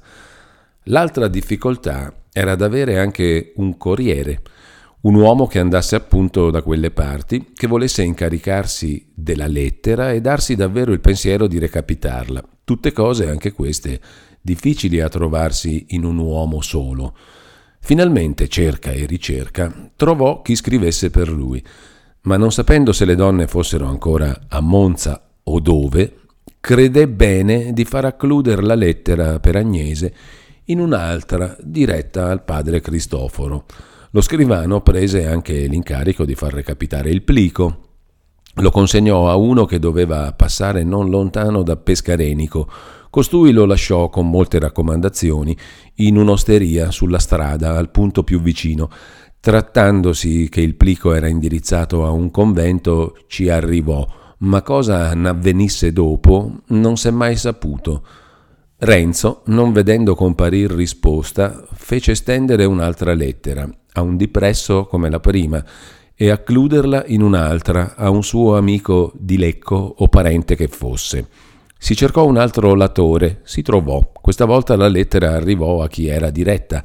L'altra 0.82 1.28
difficoltà 1.28 2.12
era 2.30 2.54
d'avere 2.56 2.98
anche 2.98 3.54
un 3.56 3.78
corriere, 3.78 4.42
un 5.00 5.14
uomo 5.14 5.46
che 5.46 5.60
andasse 5.60 5.96
appunto 5.96 6.50
da 6.50 6.60
quelle 6.60 6.90
parti, 6.90 7.52
che 7.54 7.66
volesse 7.66 8.02
incaricarsi 8.02 9.12
della 9.14 9.46
lettera 9.46 10.12
e 10.12 10.20
darsi 10.20 10.56
davvero 10.56 10.92
il 10.92 11.00
pensiero 11.00 11.46
di 11.46 11.58
recapitarla. 11.58 12.46
Tutte 12.64 12.92
cose, 12.92 13.30
anche 13.30 13.52
queste, 13.52 13.98
difficili 14.46 15.00
a 15.00 15.08
trovarsi 15.08 15.86
in 15.88 16.04
un 16.04 16.18
uomo 16.18 16.62
solo. 16.62 17.16
Finalmente 17.80 18.46
cerca 18.46 18.92
e 18.92 19.04
ricerca, 19.04 19.90
trovò 19.96 20.40
chi 20.40 20.54
scrivesse 20.54 21.10
per 21.10 21.28
lui, 21.28 21.62
ma 22.22 22.36
non 22.36 22.52
sapendo 22.52 22.92
se 22.92 23.04
le 23.04 23.16
donne 23.16 23.48
fossero 23.48 23.86
ancora 23.86 24.46
a 24.48 24.60
Monza 24.60 25.30
o 25.42 25.58
dove, 25.58 26.20
credé 26.60 27.08
bene 27.08 27.72
di 27.72 27.84
far 27.84 28.04
accludere 28.04 28.62
la 28.62 28.76
lettera 28.76 29.40
per 29.40 29.56
Agnese 29.56 30.14
in 30.66 30.78
un'altra 30.78 31.56
diretta 31.60 32.30
al 32.30 32.44
padre 32.44 32.80
Cristoforo. 32.80 33.64
Lo 34.10 34.20
scrivano 34.20 34.80
prese 34.80 35.26
anche 35.26 35.66
l'incarico 35.66 36.24
di 36.24 36.36
far 36.36 36.52
recapitare 36.52 37.10
il 37.10 37.22
plico. 37.22 37.80
Lo 38.54 38.70
consegnò 38.70 39.28
a 39.28 39.36
uno 39.36 39.64
che 39.64 39.78
doveva 39.78 40.32
passare 40.32 40.84
non 40.84 41.10
lontano 41.10 41.62
da 41.62 41.76
Pescarenico. 41.76 42.68
Costui 43.16 43.52
lo 43.52 43.64
lasciò 43.64 44.10
con 44.10 44.28
molte 44.28 44.58
raccomandazioni 44.58 45.56
in 45.94 46.18
un'osteria 46.18 46.90
sulla 46.90 47.18
strada 47.18 47.74
al 47.78 47.90
punto 47.90 48.22
più 48.24 48.42
vicino. 48.42 48.90
Trattandosi 49.40 50.50
che 50.50 50.60
il 50.60 50.74
plico 50.74 51.14
era 51.14 51.26
indirizzato 51.26 52.04
a 52.04 52.10
un 52.10 52.30
convento, 52.30 53.16
ci 53.26 53.48
arrivò 53.48 54.06
ma 54.40 54.60
cosa 54.60 55.14
n'avvenisse 55.14 55.94
dopo 55.94 56.56
non 56.66 56.98
s'è 56.98 57.10
mai 57.10 57.36
saputo. 57.36 58.04
Renzo, 58.76 59.40
non 59.46 59.72
vedendo 59.72 60.14
comparir 60.14 60.70
risposta, 60.70 61.66
fece 61.72 62.14
stendere 62.14 62.66
un'altra 62.66 63.14
lettera, 63.14 63.66
a 63.94 64.02
un 64.02 64.18
dipresso 64.18 64.84
come 64.84 65.08
la 65.08 65.20
prima, 65.20 65.64
e 66.14 66.28
accluderla 66.28 67.04
in 67.06 67.22
un'altra 67.22 67.94
a 67.96 68.10
un 68.10 68.22
suo 68.22 68.58
amico 68.58 69.10
di 69.14 69.38
Lecco 69.38 69.94
o 69.96 70.06
parente 70.08 70.54
che 70.54 70.68
fosse. 70.68 71.45
Si 71.78 71.94
cercò 71.94 72.26
un 72.26 72.36
altro 72.36 72.74
latore, 72.74 73.40
si 73.44 73.62
trovò. 73.62 74.00
Questa 74.20 74.44
volta 74.44 74.76
la 74.76 74.88
lettera 74.88 75.32
arrivò 75.32 75.82
a 75.82 75.88
chi 75.88 76.08
era 76.08 76.30
diretta. 76.30 76.82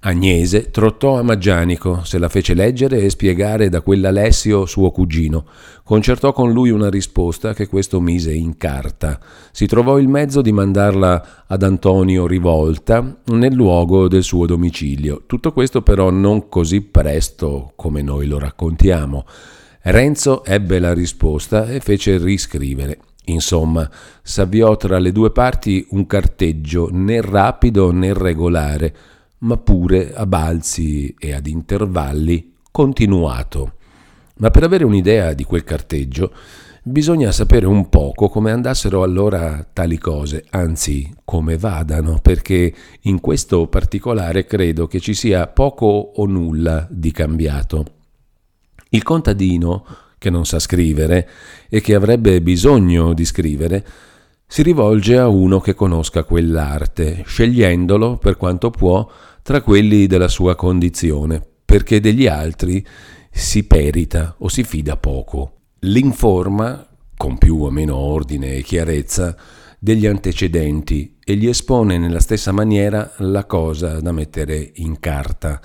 Agnese 0.00 0.70
trottò 0.70 1.18
a 1.18 1.22
Maggianico, 1.22 2.04
se 2.04 2.18
la 2.18 2.28
fece 2.28 2.54
leggere 2.54 3.00
e 3.00 3.10
spiegare 3.10 3.68
da 3.68 3.80
quell'Alessio 3.80 4.64
suo 4.64 4.92
cugino. 4.92 5.44
Concertò 5.82 6.32
con 6.32 6.52
lui 6.52 6.70
una 6.70 6.88
risposta 6.88 7.52
che 7.52 7.66
questo 7.66 8.00
mise 8.00 8.32
in 8.32 8.56
carta. 8.56 9.18
Si 9.50 9.66
trovò 9.66 9.98
il 9.98 10.06
mezzo 10.06 10.40
di 10.40 10.52
mandarla 10.52 11.44
ad 11.48 11.64
Antonio 11.64 12.28
Rivolta 12.28 13.18
nel 13.24 13.54
luogo 13.54 14.06
del 14.06 14.22
suo 14.22 14.46
domicilio. 14.46 15.24
Tutto 15.26 15.52
questo 15.52 15.82
però 15.82 16.10
non 16.10 16.48
così 16.48 16.80
presto 16.80 17.72
come 17.74 18.00
noi 18.00 18.28
lo 18.28 18.38
raccontiamo. 18.38 19.24
Renzo 19.82 20.44
ebbe 20.44 20.78
la 20.78 20.92
risposta 20.92 21.66
e 21.66 21.80
fece 21.80 22.18
riscrivere. 22.18 22.98
Insomma, 23.30 23.88
s'avviò 24.22 24.76
tra 24.76 24.98
le 24.98 25.12
due 25.12 25.30
parti 25.30 25.86
un 25.90 26.06
carteggio 26.06 26.88
né 26.90 27.20
rapido 27.20 27.90
né 27.90 28.12
regolare 28.12 28.94
ma 29.40 29.56
pure 29.56 30.14
a 30.14 30.26
balzi 30.26 31.14
e 31.18 31.32
ad 31.32 31.46
intervalli 31.46 32.54
continuato. 32.70 33.74
Ma 34.38 34.50
per 34.50 34.62
avere 34.62 34.84
un'idea 34.84 35.32
di 35.32 35.44
quel 35.44 35.64
carteggio 35.64 36.32
bisogna 36.82 37.30
sapere 37.32 37.66
un 37.66 37.88
poco 37.88 38.28
come 38.28 38.50
andassero 38.50 39.02
allora 39.02 39.66
tali 39.72 39.98
cose, 39.98 40.46
anzi 40.50 41.12
come 41.24 41.58
vadano, 41.58 42.18
perché 42.20 42.74
in 43.02 43.20
questo 43.20 43.66
particolare 43.68 44.46
credo 44.46 44.86
che 44.86 45.00
ci 45.00 45.14
sia 45.14 45.46
poco 45.48 45.86
o 45.86 46.24
nulla 46.26 46.86
di 46.90 47.10
cambiato. 47.12 47.84
Il 48.90 49.02
contadino, 49.02 49.84
che 50.18 50.30
non 50.30 50.44
sa 50.44 50.58
scrivere 50.58 51.28
e 51.68 51.80
che 51.80 51.94
avrebbe 51.94 52.42
bisogno 52.42 53.14
di 53.14 53.24
scrivere, 53.24 53.86
si 54.46 54.62
rivolge 54.62 55.18
a 55.18 55.28
uno 55.28 55.60
che 55.60 55.74
conosca 55.74 56.24
quell'arte, 56.24 57.22
scegliendolo, 57.26 58.16
per 58.16 58.36
quanto 58.36 58.70
può, 58.70 59.08
tra 59.42 59.60
quelli 59.60 60.06
della 60.06 60.28
sua 60.28 60.56
condizione, 60.56 61.42
perché 61.64 62.00
degli 62.00 62.26
altri 62.26 62.84
si 63.30 63.64
perita 63.64 64.36
o 64.38 64.48
si 64.48 64.64
fida 64.64 64.96
poco. 64.96 65.52
L'informa, 65.80 66.86
con 67.16 67.38
più 67.38 67.62
o 67.62 67.70
meno 67.70 67.96
ordine 67.96 68.54
e 68.54 68.62
chiarezza, 68.62 69.36
degli 69.78 70.06
antecedenti 70.06 71.18
e 71.22 71.36
gli 71.36 71.46
espone 71.46 71.98
nella 71.98 72.20
stessa 72.20 72.50
maniera 72.50 73.12
la 73.18 73.44
cosa 73.44 74.00
da 74.00 74.12
mettere 74.12 74.72
in 74.76 74.98
carta. 74.98 75.60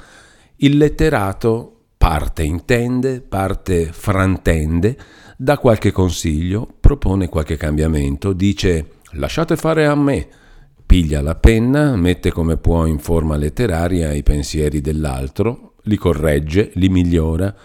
Il 0.57 0.77
letterato 0.77 1.72
parte 2.03 2.43
intende, 2.43 3.21
parte 3.21 3.85
frantende, 3.93 4.97
dà 5.37 5.57
qualche 5.57 5.93
consiglio, 5.93 6.67
propone 6.81 7.29
qualche 7.29 7.55
cambiamento, 7.55 8.33
dice 8.33 8.95
lasciate 9.11 9.55
fare 9.55 9.85
a 9.85 9.95
me, 9.95 10.27
piglia 10.85 11.21
la 11.21 11.35
penna, 11.35 11.95
mette 11.95 12.29
come 12.29 12.57
può 12.57 12.85
in 12.87 12.99
forma 12.99 13.37
letteraria 13.37 14.11
i 14.11 14.21
pensieri 14.21 14.81
dell'altro, 14.81 15.75
li 15.83 15.95
corregge, 15.95 16.71
li 16.73 16.89
migliora, 16.89 17.55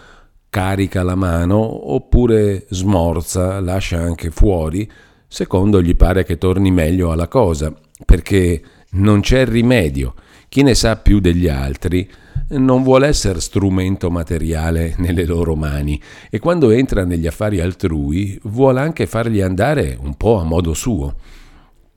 carica 0.49 1.03
la 1.03 1.15
mano 1.15 1.91
oppure 1.91 2.65
smorza, 2.69 3.59
lascia 3.59 3.99
anche 3.99 4.31
fuori, 4.31 4.89
secondo 5.27 5.81
gli 5.81 5.97
pare 5.97 6.23
che 6.23 6.37
torni 6.37 6.71
meglio 6.71 7.11
alla 7.11 7.27
cosa, 7.27 7.73
perché 8.05 8.61
non 8.91 9.19
c'è 9.19 9.45
rimedio. 9.45 10.13
Chi 10.47 10.63
ne 10.63 10.75
sa 10.75 10.95
più 10.95 11.19
degli 11.19 11.49
altri 11.49 12.09
non 12.57 12.83
vuole 12.83 13.07
essere 13.07 13.39
strumento 13.39 14.09
materiale 14.09 14.95
nelle 14.97 15.25
loro 15.25 15.55
mani 15.55 16.01
e 16.29 16.39
quando 16.39 16.71
entra 16.71 17.05
negli 17.05 17.27
affari 17.27 17.59
altrui 17.59 18.39
vuole 18.43 18.79
anche 18.79 19.05
fargli 19.05 19.41
andare 19.41 19.97
un 20.01 20.15
po' 20.15 20.39
a 20.39 20.43
modo 20.43 20.73
suo. 20.73 21.15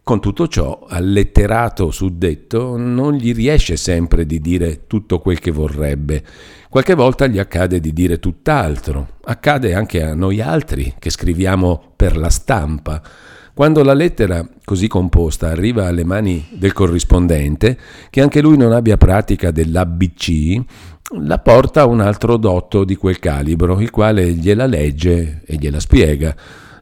Con 0.04 0.21
tutto 0.21 0.49
ciò, 0.49 0.85
al 0.88 1.09
letterato 1.09 1.92
suddetto 1.92 2.76
non 2.76 3.14
gli 3.14 3.32
riesce 3.32 3.76
sempre 3.76 4.26
di 4.26 4.40
dire 4.40 4.88
tutto 4.88 5.21
quel 5.21 5.38
che 5.38 5.52
vorrebbe. 5.52 6.25
Qualche 6.68 6.94
volta 6.94 7.28
gli 7.28 7.38
accade 7.38 7.78
di 7.78 7.92
dire 7.92 8.18
tutt'altro. 8.18 9.18
Accade 9.23 9.75
anche 9.75 10.02
a 10.02 10.14
noi 10.14 10.40
altri 10.40 10.94
che 10.99 11.09
scriviamo 11.09 11.92
per 11.94 12.16
la 12.16 12.30
stampa. 12.30 13.00
Quando 13.54 13.82
la 13.82 13.92
lettera 13.92 14.49
così 14.64 14.88
composta 14.88 15.49
arriva 15.49 15.87
alle 15.87 16.04
mani 16.04 16.49
del 16.52 16.73
corrispondente, 16.73 17.76
che 18.09 18.23
anche 18.23 18.40
lui 18.40 18.56
non 18.56 18.73
abbia 18.73 18.97
pratica 18.97 19.50
dell'ABC, 19.50 20.62
la 21.18 21.38
porta 21.38 21.82
a 21.82 21.87
un 21.87 22.00
altro 22.00 22.38
dotto 22.38 22.85
di 22.85 22.97
quel 22.97 23.18
calibro, 23.18 23.78
il 23.80 23.90
quale 23.90 24.32
gliela 24.32 24.64
legge 24.64 25.42
e 25.44 25.56
gliela 25.56 25.80
spiega. 25.80 26.35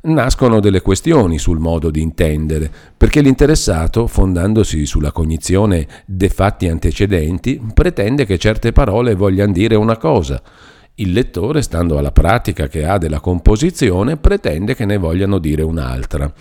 Nascono 0.03 0.61
delle 0.61 0.81
questioni 0.81 1.41
sul 1.41 1.59
modo 1.59 1.91
di 1.91 2.01
intendere, 2.01 2.71
perché 2.97 3.21
l'interessato, 3.21 4.07
fondandosi 4.07 4.87
sulla 4.87 5.11
cognizione 5.11 5.89
dei 6.07 6.29
fatti 6.29 6.69
antecedenti, 6.69 7.61
pretende 7.75 8.25
che 8.25 8.39
certe 8.39 8.71
parole 8.71 9.17
vogliano 9.17 9.51
dire 9.51 9.75
una 9.75 9.97
cosa. 9.97 10.41
Il 10.95 11.13
lettore, 11.13 11.63
stando 11.63 11.99
alla 11.99 12.13
pratica 12.13 12.69
che 12.69 12.87
ha 12.87 12.97
della 12.97 13.19
composizione, 13.19 14.17
pretende 14.17 14.77
che 14.77 14.85
ne 14.85 14.99
vogliano 14.99 15.39
dire 15.39 15.63
un'altra. 15.63 16.33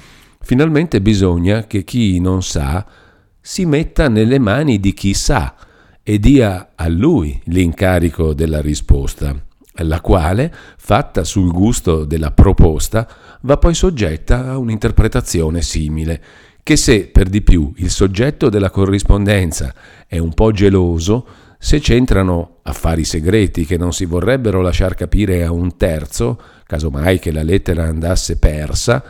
Finalmente 0.49 0.99
bisogna 0.99 1.67
che 1.67 1.83
chi 1.83 2.19
non 2.19 2.41
sa 2.41 2.83
si 3.39 3.67
metta 3.67 4.07
nelle 4.07 4.39
mani 4.39 4.79
di 4.79 4.95
chi 4.95 5.13
sa 5.13 5.53
e 6.01 6.17
dia 6.17 6.71
a 6.73 6.87
lui 6.87 7.39
l'incarico 7.43 8.33
della 8.33 8.59
risposta, 8.59 9.39
la 9.73 10.01
quale, 10.01 10.51
fatta 10.75 11.23
sul 11.23 11.51
gusto 11.51 12.03
della 12.03 12.31
proposta, 12.31 13.07
va 13.41 13.57
poi 13.57 13.75
soggetta 13.75 14.49
a 14.49 14.57
un'interpretazione 14.57 15.61
simile, 15.61 16.19
che 16.63 16.77
se 16.77 17.05
per 17.09 17.29
di 17.29 17.43
più 17.43 17.71
il 17.75 17.91
soggetto 17.91 18.49
della 18.49 18.71
corrispondenza 18.71 19.71
è 20.07 20.17
un 20.17 20.33
po' 20.33 20.51
geloso, 20.51 21.27
se 21.59 21.79
c'entrano 21.79 22.55
affari 22.63 23.03
segreti 23.03 23.67
che 23.67 23.77
non 23.77 23.93
si 23.93 24.05
vorrebbero 24.05 24.61
lasciar 24.61 24.95
capire 24.95 25.43
a 25.43 25.51
un 25.51 25.77
terzo, 25.77 26.41
casomai 26.65 27.19
che 27.19 27.31
la 27.31 27.43
lettera 27.43 27.83
andasse 27.83 28.39
persa, 28.39 29.03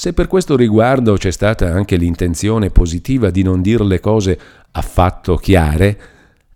se 0.00 0.14
per 0.14 0.28
questo 0.28 0.56
riguardo 0.56 1.18
c'è 1.18 1.30
stata 1.30 1.70
anche 1.70 1.96
l'intenzione 1.96 2.70
positiva 2.70 3.28
di 3.28 3.42
non 3.42 3.60
dire 3.60 3.84
le 3.84 4.00
cose 4.00 4.40
affatto 4.70 5.36
chiare, 5.36 6.00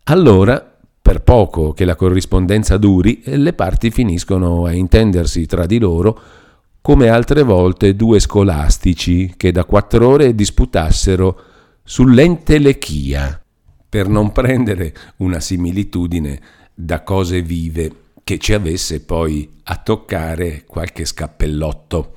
allora, 0.04 0.76
per 1.02 1.20
poco 1.20 1.74
che 1.74 1.84
la 1.84 1.94
corrispondenza 1.94 2.78
duri, 2.78 3.20
le 3.26 3.52
parti 3.52 3.90
finiscono 3.90 4.64
a 4.64 4.72
intendersi 4.72 5.44
tra 5.44 5.66
di 5.66 5.78
loro 5.78 6.18
come 6.80 7.08
altre 7.10 7.42
volte 7.42 7.94
due 7.94 8.18
scolastici 8.18 9.34
che 9.36 9.52
da 9.52 9.66
quattro 9.66 10.08
ore 10.08 10.34
disputassero 10.34 11.38
sull'entelechia, 11.84 13.44
per 13.86 14.08
non 14.08 14.32
prendere 14.32 14.94
una 15.18 15.40
similitudine 15.40 16.40
da 16.72 17.02
cose 17.02 17.42
vive 17.42 17.92
che 18.24 18.38
ci 18.38 18.54
avesse 18.54 19.02
poi 19.02 19.46
a 19.64 19.76
toccare 19.76 20.64
qualche 20.66 21.04
scappellotto. 21.04 22.14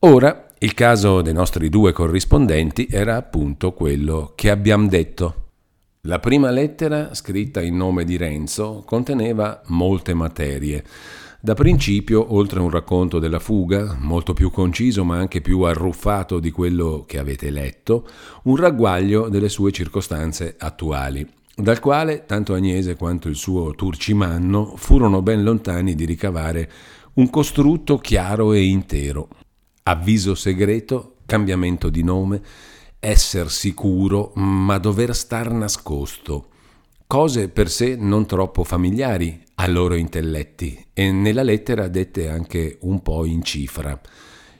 Ora 0.00 0.46
il 0.60 0.74
caso 0.74 1.22
dei 1.22 1.32
nostri 1.32 1.68
due 1.68 1.92
corrispondenti 1.92 2.88
era 2.90 3.14
appunto 3.14 3.72
quello 3.72 4.32
che 4.34 4.50
abbiamo 4.50 4.88
detto. 4.88 5.50
La 6.02 6.18
prima 6.18 6.50
lettera, 6.50 7.14
scritta 7.14 7.62
in 7.62 7.76
nome 7.76 8.04
di 8.04 8.16
Renzo, 8.16 8.82
conteneva 8.84 9.62
molte 9.66 10.14
materie. 10.14 10.82
Da 11.40 11.54
principio, 11.54 12.34
oltre 12.34 12.58
a 12.58 12.62
un 12.62 12.70
racconto 12.70 13.20
della 13.20 13.38
fuga, 13.38 13.96
molto 14.00 14.32
più 14.32 14.50
conciso 14.50 15.04
ma 15.04 15.16
anche 15.16 15.40
più 15.40 15.60
arruffato 15.60 16.40
di 16.40 16.50
quello 16.50 17.04
che 17.06 17.18
avete 17.18 17.50
letto, 17.50 18.08
un 18.44 18.56
ragguaglio 18.56 19.28
delle 19.28 19.48
sue 19.48 19.70
circostanze 19.70 20.56
attuali, 20.58 21.24
dal 21.54 21.78
quale 21.78 22.24
tanto 22.26 22.54
Agnese 22.54 22.96
quanto 22.96 23.28
il 23.28 23.36
suo 23.36 23.76
Turcimanno 23.76 24.74
furono 24.74 25.22
ben 25.22 25.44
lontani 25.44 25.94
di 25.94 26.04
ricavare 26.04 26.70
un 27.14 27.30
costrutto 27.30 27.98
chiaro 27.98 28.52
e 28.52 28.64
intero. 28.64 29.28
Avviso 29.88 30.34
segreto, 30.34 31.16
cambiamento 31.24 31.88
di 31.88 32.02
nome, 32.02 32.42
esser 33.00 33.50
sicuro, 33.50 34.32
ma 34.34 34.76
dover 34.76 35.14
star 35.14 35.50
nascosto 35.50 36.48
cose 37.08 37.48
per 37.48 37.70
sé 37.70 37.96
non 37.96 38.26
troppo 38.26 38.64
familiari 38.64 39.42
ai 39.54 39.72
loro 39.72 39.94
intelletti 39.94 40.88
e 40.92 41.10
nella 41.10 41.42
lettera 41.42 41.88
dette 41.88 42.28
anche 42.28 42.76
un 42.82 43.00
po' 43.00 43.24
in 43.24 43.42
cifra. 43.42 43.98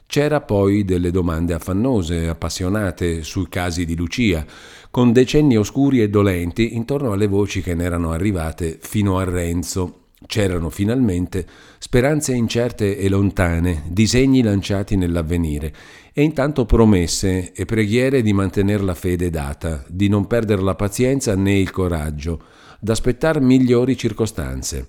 C'era 0.06 0.40
poi 0.40 0.82
delle 0.86 1.10
domande 1.10 1.52
affannose, 1.52 2.26
appassionate 2.26 3.22
sui 3.22 3.50
casi 3.50 3.84
di 3.84 3.94
Lucia, 3.94 4.46
con 4.90 5.12
decenni 5.12 5.58
oscuri 5.58 6.00
e 6.00 6.08
dolenti 6.08 6.74
intorno 6.74 7.12
alle 7.12 7.26
voci 7.26 7.60
che 7.60 7.74
ne 7.74 7.84
erano 7.84 8.12
arrivate 8.12 8.78
fino 8.80 9.18
a 9.18 9.24
Renzo. 9.24 10.06
C'erano 10.26 10.68
finalmente 10.68 11.46
speranze 11.78 12.34
incerte 12.34 12.98
e 12.98 13.08
lontane, 13.08 13.84
disegni 13.88 14.42
lanciati 14.42 14.96
nell'avvenire 14.96 15.72
e 16.12 16.22
intanto 16.22 16.66
promesse 16.66 17.52
e 17.52 17.64
preghiere 17.64 18.20
di 18.20 18.32
mantenere 18.32 18.82
la 18.82 18.94
fede 18.94 19.30
data, 19.30 19.84
di 19.86 20.08
non 20.08 20.26
perdere 20.26 20.62
la 20.62 20.74
pazienza 20.74 21.36
né 21.36 21.56
il 21.56 21.70
coraggio, 21.70 22.42
d'aspettare 22.80 23.40
migliori 23.40 23.96
circostanze. 23.96 24.88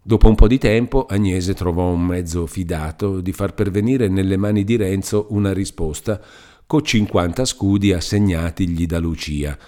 Dopo 0.00 0.28
un 0.28 0.36
po' 0.36 0.46
di 0.46 0.58
tempo 0.58 1.06
Agnese 1.06 1.54
trovò 1.54 1.90
un 1.90 2.06
mezzo 2.06 2.46
fidato 2.46 3.20
di 3.20 3.32
far 3.32 3.54
pervenire 3.54 4.08
nelle 4.08 4.36
mani 4.36 4.62
di 4.62 4.76
Renzo 4.76 5.26
una 5.30 5.52
risposta 5.52 6.20
con 6.64 6.84
50 6.84 7.44
scudi 7.44 7.92
assegnatigli 7.92 8.86
da 8.86 9.00
Lucia. 9.00 9.58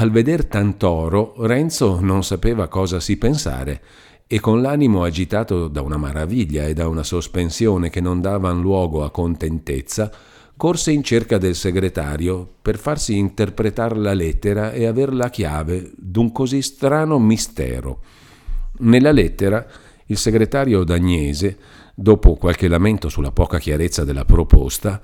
Al 0.00 0.12
veder 0.12 0.44
tant'oro, 0.44 1.34
Renzo 1.38 1.98
non 2.00 2.22
sapeva 2.22 2.68
cosa 2.68 3.00
si 3.00 3.16
pensare 3.16 3.82
e 4.28 4.38
con 4.38 4.62
l'animo 4.62 5.02
agitato 5.02 5.66
da 5.66 5.82
una 5.82 5.96
maraviglia 5.96 6.66
e 6.66 6.72
da 6.72 6.86
una 6.86 7.02
sospensione 7.02 7.90
che 7.90 8.00
non 8.00 8.20
davan 8.20 8.60
luogo 8.60 9.02
a 9.02 9.10
contentezza, 9.10 10.08
corse 10.56 10.92
in 10.92 11.02
cerca 11.02 11.36
del 11.36 11.56
segretario 11.56 12.48
per 12.62 12.78
farsi 12.78 13.16
interpretare 13.16 13.96
la 13.96 14.14
lettera 14.14 14.70
e 14.70 14.86
aver 14.86 15.12
la 15.12 15.30
chiave 15.30 15.90
d'un 15.96 16.30
così 16.30 16.62
strano 16.62 17.18
mistero. 17.18 18.00
Nella 18.78 19.10
lettera 19.10 19.66
il 20.06 20.16
segretario 20.16 20.84
Dagnese, 20.84 21.56
dopo 21.92 22.36
qualche 22.36 22.68
lamento 22.68 23.08
sulla 23.08 23.32
poca 23.32 23.58
chiarezza 23.58 24.04
della 24.04 24.24
proposta, 24.24 25.00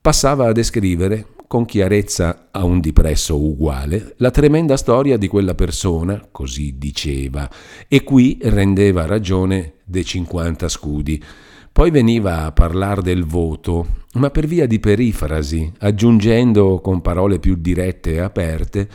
passava 0.00 0.46
a 0.46 0.52
descrivere 0.52 1.36
con 1.48 1.64
chiarezza 1.64 2.48
a 2.50 2.62
un 2.64 2.78
dipresso 2.78 3.36
uguale, 3.42 4.14
la 4.18 4.30
tremenda 4.30 4.76
storia 4.76 5.16
di 5.16 5.28
quella 5.28 5.54
persona, 5.54 6.28
così 6.30 6.76
diceva, 6.76 7.50
e 7.88 8.04
qui 8.04 8.38
rendeva 8.42 9.06
ragione 9.06 9.76
dei 9.84 10.04
50 10.04 10.68
scudi. 10.68 11.24
Poi 11.72 11.90
veniva 11.90 12.44
a 12.44 12.52
parlare 12.52 13.00
del 13.00 13.24
voto, 13.24 14.04
ma 14.14 14.28
per 14.30 14.46
via 14.46 14.66
di 14.66 14.78
perifrasi, 14.78 15.72
aggiungendo 15.78 16.80
con 16.80 17.00
parole 17.00 17.38
più 17.38 17.56
dirette 17.56 18.12
e 18.12 18.20
aperte 18.20 18.88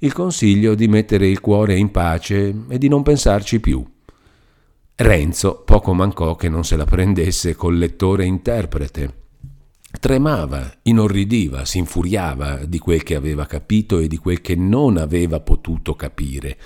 il 0.00 0.12
consiglio 0.12 0.74
di 0.74 0.86
mettere 0.86 1.26
il 1.26 1.40
cuore 1.40 1.74
in 1.76 1.90
pace 1.90 2.54
e 2.68 2.76
di 2.76 2.88
non 2.88 3.02
pensarci 3.02 3.60
più. 3.60 3.82
Renzo 4.96 5.62
poco 5.64 5.94
mancò 5.94 6.36
che 6.36 6.50
non 6.50 6.64
se 6.64 6.76
la 6.76 6.84
prendesse 6.84 7.54
col 7.54 7.78
lettore 7.78 8.26
interprete 8.26 9.22
Tremava, 10.00 10.70
inorridiva, 10.82 11.64
si 11.64 11.78
infuriava 11.78 12.64
di 12.66 12.78
quel 12.78 13.02
che 13.02 13.14
aveva 13.14 13.46
capito 13.46 13.98
e 13.98 14.06
di 14.06 14.18
quel 14.18 14.40
che 14.40 14.54
non 14.54 14.96
aveva 14.96 15.40
potuto 15.40 15.94
capire. 15.94 16.58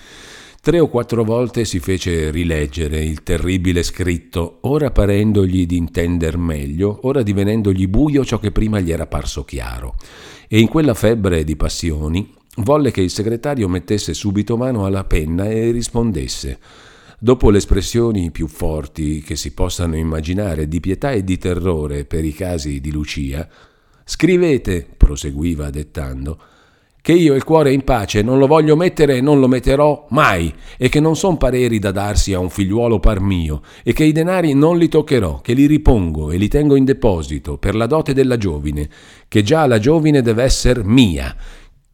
Tre 0.61 0.80
o 0.80 0.88
quattro 0.88 1.23
volte 1.23 1.64
si 1.64 1.78
fece 1.78 2.30
rileggere 2.30 3.04
il 3.04 3.23
terribile 3.23 3.82
scritto, 3.82 4.58
ora 4.62 4.91
parendogli 4.91 5.67
di 5.67 5.76
intender 5.76 6.36
meglio, 6.36 7.00
ora 7.02 7.23
divenendogli 7.23 7.86
buio 7.86 8.25
ciò 8.25 8.38
che 8.38 8.50
prima 8.50 8.80
gli 8.80 8.91
era 8.91 9.06
parso 9.06 9.45
chiaro. 9.45 9.95
E 10.49 10.58
in 10.58 10.67
quella 10.67 10.95
febbre 10.95 11.45
di 11.45 11.54
passioni 11.54 12.34
volle 12.56 12.91
che 12.91 13.02
il 13.02 13.10
segretario 13.10 13.69
mettesse 13.69 14.14
subito 14.14 14.56
mano 14.56 14.84
alla 14.84 15.04
penna 15.04 15.49
e 15.49 15.71
rispondesse 15.71 16.58
Dopo 17.21 17.50
le 17.50 17.59
espressioni 17.59 18.31
più 18.31 18.47
forti 18.47 19.23
che 19.23 19.35
si 19.35 19.52
possano 19.52 19.97
immaginare 19.97 20.69
di 20.69 20.78
pietà 20.78 21.11
e 21.11 21.25
di 21.25 21.37
terrore 21.37 22.04
per 22.04 22.25
i 22.25 22.33
casi 22.33 22.81
di 22.81 22.93
Lucia, 22.93 23.49
scrivete, 24.04 24.87
proseguiva 24.97 25.69
dettando, 25.69 26.39
che 27.02 27.15
io 27.15 27.35
il 27.35 27.43
cuore 27.43 27.73
in 27.73 27.83
pace 27.83 28.23
non 28.23 28.39
lo 28.39 28.47
voglio 28.47 28.76
mettere 28.76 29.17
e 29.17 29.21
non 29.21 29.41
lo 29.41 29.49
metterò 29.49 30.07
mai, 30.11 30.54
e 30.76 30.89
che 30.89 31.00
non 31.00 31.17
son 31.17 31.39
pareri 31.39 31.81
da 31.81 31.91
darsi 31.91 32.35
a 32.35 32.39
un 32.39 32.50
figliuolo 32.50 33.00
par 33.00 33.19
mio, 33.19 33.63
e 33.83 33.93
che 33.93 34.04
i 34.04 34.13
denari 34.13 34.54
non 34.54 34.78
li 34.78 34.87
toccherò, 34.87 35.41
che 35.41 35.54
li 35.54 35.67
ripongo 35.67 36.31
e 36.31 36.37
li 36.37 36.47
tengo 36.47 36.76
in 36.76 36.85
deposito 36.85 37.59
per 37.59 37.75
la 37.75 37.87
dote 37.87 38.15
della 38.15 38.37
giovine, 38.37 38.89
che 39.26 39.43
già 39.43 39.67
la 39.67 39.81
giovine 39.81 40.23
deve 40.23 40.45
essere 40.45 40.85
mia, 40.85 41.35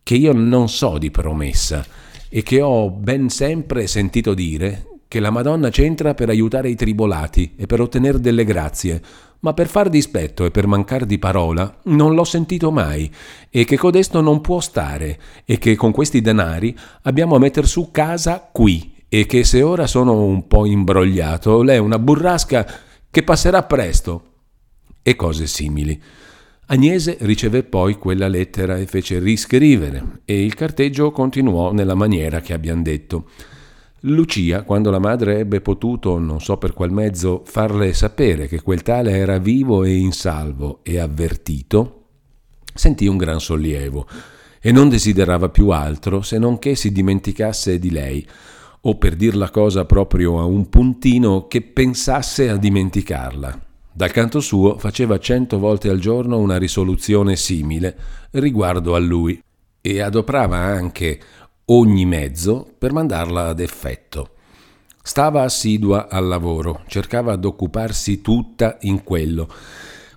che 0.03 0.17
io 0.17 0.35
non 0.35 0.69
so 0.69 0.99
di 0.99 1.11
promessa, 1.11 1.83
e 2.29 2.43
che 2.43 2.61
ho 2.61 2.91
ben 2.91 3.31
sempre 3.31 3.87
sentito 3.87 4.35
dire 4.35 4.89
che 5.15 5.21
la 5.21 5.31
Madonna 5.31 5.71
c'entra 5.71 6.13
per 6.13 6.29
aiutare 6.29 6.69
i 6.69 6.75
tribolati 6.75 7.53
e 7.55 7.67
per 7.67 7.81
ottenere 7.81 8.19
delle 8.19 8.43
grazie, 8.43 9.01
ma 9.41 9.55
per 9.55 9.69
far 9.69 9.89
dispetto 9.89 10.45
e 10.45 10.51
per 10.51 10.67
mancar 10.67 11.05
di 11.05 11.21
parola 11.21 11.73
non 11.85 12.17
l'ho 12.17 12.25
sentito 12.25 12.73
mai, 12.73 13.09
e 13.49 13.63
che 13.63 13.77
codesto 13.77 14.21
non 14.21 14.41
può 14.41 14.59
stare, 14.59 15.21
e 15.45 15.59
che 15.59 15.77
con 15.77 15.93
questi 15.93 16.21
denari 16.21 16.77
abbiamo 17.03 17.37
a 17.37 17.39
metter 17.39 17.65
su 17.65 17.93
casa 17.93 18.49
qui, 18.51 18.93
e 19.09 19.25
che 19.27 19.45
se 19.45 19.63
ora 19.63 19.87
sono 19.87 20.21
un 20.25 20.49
po' 20.49 20.67
imbrogliato, 20.67 21.63
lei 21.63 21.77
è 21.77 21.79
una 21.79 22.01
burrasca 22.01 22.67
che 23.09 23.23
passerà 23.23 23.63
presto, 23.63 24.23
e 25.01 25.15
cose 25.15 25.47
simili. 25.47 26.03
Agnese 26.67 27.19
ricevé 27.21 27.63
poi 27.63 27.99
quella 27.99 28.27
lettera 28.27 28.79
e 28.79 28.87
fece 28.87 29.21
riscrivere, 29.21 30.23
e 30.25 30.45
il 30.45 30.57
carteggio 30.57 31.13
continuò 31.13 31.71
nella 31.71 31.95
maniera 31.95 32.41
che 32.41 32.53
abbiamo 32.53 32.83
detto. 32.83 33.29
Lucia, 34.07 34.65
quando 34.65 34.91
la 34.91 34.99
madre 34.99 35.39
ebbe 35.39 35.63
potuto, 35.63 36.19
non 36.19 36.39
so 36.39 36.59
per 36.59 36.75
qual 36.75 36.93
mezzo, 36.93 37.41
farle 37.47 37.95
sapere 37.95 38.47
che 38.47 38.61
quel 38.61 38.83
tale 38.83 39.13
era 39.13 39.39
vivo 39.39 39.83
e 39.83 39.95
in 39.95 40.13
salvo 40.13 40.81
e 40.83 40.99
avvertito, 40.99 42.03
sentì 42.75 43.07
un 43.07 43.17
gran 43.17 43.41
sollievo 43.41 44.07
e 44.61 44.73
non 44.73 44.91
desiderava 44.91 45.49
più 45.49 45.71
altro 45.71 46.21
se 46.21 46.39
non 46.39 46.59
che 46.59 46.75
si 46.75 46.93
dimenticasse 46.93 47.79
di 47.79 47.91
lei, 47.91 48.27
o 48.83 48.99
per 48.99 49.17
dir 49.17 49.37
la 49.37 49.49
cosa 49.49 49.87
proprio 49.87 50.39
a 50.39 50.45
un 50.45 50.69
puntino 50.69 51.47
che 51.47 51.63
pensasse 51.63 52.51
a 52.51 52.59
dimenticarla. 52.59 53.59
Dal 53.91 54.11
canto 54.11 54.41
suo 54.41 54.77
faceva 54.77 55.19
cento 55.19 55.59
volte 55.59 55.89
al 55.89 55.99
giorno 55.99 56.37
una 56.37 56.59
risoluzione 56.59 57.37
simile 57.37 57.97
riguardo 58.33 58.95
a 58.95 58.99
lui 58.99 59.43
e 59.81 60.01
adoprava 60.01 60.57
anche 60.57 61.21
ogni 61.67 62.05
mezzo 62.05 62.67
per 62.77 62.93
mandarla 62.93 63.49
ad 63.49 63.61
effetto. 63.61 64.31
Stava 65.03 65.43
assidua 65.43 66.09
al 66.09 66.27
lavoro, 66.27 66.83
cercava 66.87 67.37
d'occuparsi 67.37 68.21
tutta 68.21 68.79
in 68.83 69.03
quello. 69.05 69.49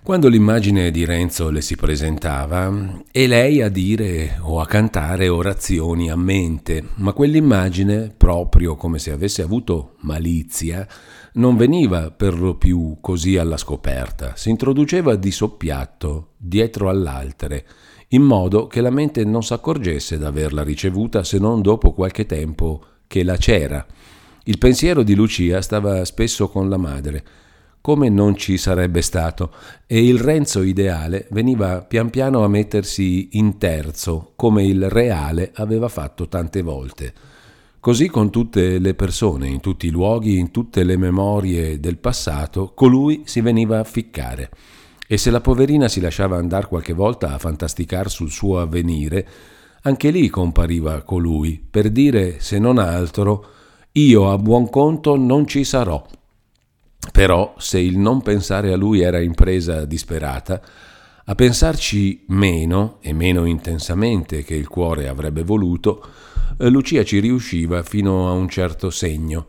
Quando 0.02 0.28
l'immagine 0.28 0.90
di 0.90 1.04
Renzo 1.04 1.50
le 1.50 1.60
si 1.60 1.76
presentava, 1.76 3.02
e 3.12 3.26
lei 3.26 3.60
a 3.60 3.68
dire 3.68 4.38
o 4.40 4.60
a 4.60 4.66
cantare 4.66 5.28
orazioni 5.28 6.10
a 6.10 6.16
mente, 6.16 6.82
ma 6.94 7.12
quell'immagine, 7.12 8.14
proprio 8.16 8.74
come 8.76 8.98
se 8.98 9.10
avesse 9.10 9.42
avuto 9.42 9.96
malizia, 10.00 10.88
non 11.34 11.58
veniva 11.58 12.10
per 12.10 12.38
lo 12.38 12.54
più 12.54 12.96
così 13.02 13.36
alla 13.36 13.58
scoperta, 13.58 14.32
si 14.34 14.48
introduceva 14.48 15.14
di 15.16 15.30
soppiatto, 15.30 16.28
dietro 16.38 16.88
all'altere, 16.88 17.66
in 18.08 18.22
modo 18.22 18.66
che 18.66 18.80
la 18.80 18.90
mente 18.90 19.24
non 19.24 19.42
s'accorgesse 19.42 20.16
d'averla 20.16 20.62
ricevuta 20.62 21.24
se 21.24 21.38
non 21.38 21.60
dopo 21.60 21.92
qualche 21.92 22.24
tempo 22.24 22.82
che 23.06 23.22
la 23.22 23.36
c'era. 23.36 23.84
Il 24.44 24.56
pensiero 24.58 25.02
di 25.02 25.14
Lucia 25.14 25.60
stava 25.60 26.04
spesso 26.06 26.48
con 26.48 26.70
la 26.70 26.78
madre, 26.78 27.24
come 27.82 28.08
non 28.08 28.34
ci 28.36 28.56
sarebbe 28.56 29.02
stato, 29.02 29.52
e 29.86 30.02
il 30.04 30.18
Renzo 30.18 30.62
ideale 30.62 31.26
veniva 31.30 31.82
pian 31.82 32.08
piano 32.08 32.42
a 32.44 32.48
mettersi 32.48 33.28
in 33.32 33.58
terzo, 33.58 34.32
come 34.36 34.64
il 34.64 34.88
reale 34.88 35.52
aveva 35.54 35.88
fatto 35.88 36.28
tante 36.28 36.62
volte. 36.62 37.12
Così 37.80 38.08
con 38.08 38.30
tutte 38.30 38.78
le 38.78 38.94
persone, 38.94 39.48
in 39.48 39.60
tutti 39.60 39.86
i 39.86 39.90
luoghi, 39.90 40.38
in 40.38 40.50
tutte 40.50 40.82
le 40.82 40.96
memorie 40.96 41.78
del 41.78 41.98
passato, 41.98 42.72
colui 42.74 43.22
si 43.24 43.40
veniva 43.40 43.78
a 43.78 43.84
ficcare. 43.84 44.50
E 45.08 45.16
se 45.16 45.30
la 45.30 45.40
poverina 45.40 45.88
si 45.88 46.00
lasciava 46.00 46.36
andare 46.36 46.68
qualche 46.68 46.92
volta 46.92 47.32
a 47.32 47.38
fantasticar 47.38 48.10
sul 48.10 48.30
suo 48.30 48.60
avvenire, 48.60 49.26
Anche 49.82 50.10
lì 50.10 50.28
compariva 50.28 51.02
colui, 51.02 51.62
per 51.70 51.90
dire, 51.90 52.40
se 52.40 52.58
non 52.58 52.78
altro, 52.78 53.46
io 53.92 54.30
a 54.30 54.36
buon 54.36 54.68
conto 54.68 55.16
non 55.16 55.46
ci 55.46 55.62
sarò. 55.62 56.04
Però, 57.12 57.54
se 57.58 57.78
il 57.78 57.96
non 57.96 58.20
pensare 58.20 58.72
a 58.72 58.76
lui 58.76 59.00
era 59.00 59.20
impresa 59.20 59.84
disperata, 59.84 60.60
a 61.24 61.34
pensarci 61.34 62.24
meno 62.28 62.98
e 63.00 63.12
meno 63.12 63.44
intensamente 63.44 64.42
che 64.42 64.54
il 64.54 64.66
cuore 64.66 65.08
avrebbe 65.08 65.44
voluto, 65.44 66.04
Lucia 66.58 67.04
ci 67.04 67.20
riusciva 67.20 67.82
fino 67.82 68.28
a 68.28 68.32
un 68.32 68.48
certo 68.48 68.90
segno. 68.90 69.46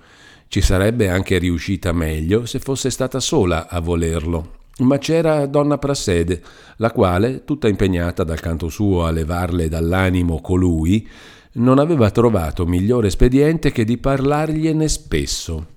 Ci 0.48 0.62
sarebbe 0.62 1.10
anche 1.10 1.38
riuscita 1.38 1.91
meglio 1.91 2.45
se 2.45 2.60
fosse 2.60 2.91
stata 2.91 3.19
sola 3.19 3.67
a 3.67 3.80
volerlo. 3.80 4.59
Ma 4.79 4.97
c'era 4.97 5.45
donna 5.45 5.77
Prassede, 5.77 6.41
la 6.77 6.91
quale, 6.91 7.43
tutta 7.43 7.67
impegnata 7.67 8.23
dal 8.23 8.39
canto 8.39 8.69
suo 8.69 9.05
a 9.05 9.11
levarle 9.11 9.67
dall'animo 9.67 10.39
colui, 10.41 11.07
non 11.53 11.79
aveva 11.79 12.11
trovato 12.11 12.65
migliore 12.65 13.07
espediente 13.07 13.71
che 13.71 13.83
di 13.83 13.97
parlargliene 13.97 14.87
spesso. 14.87 15.67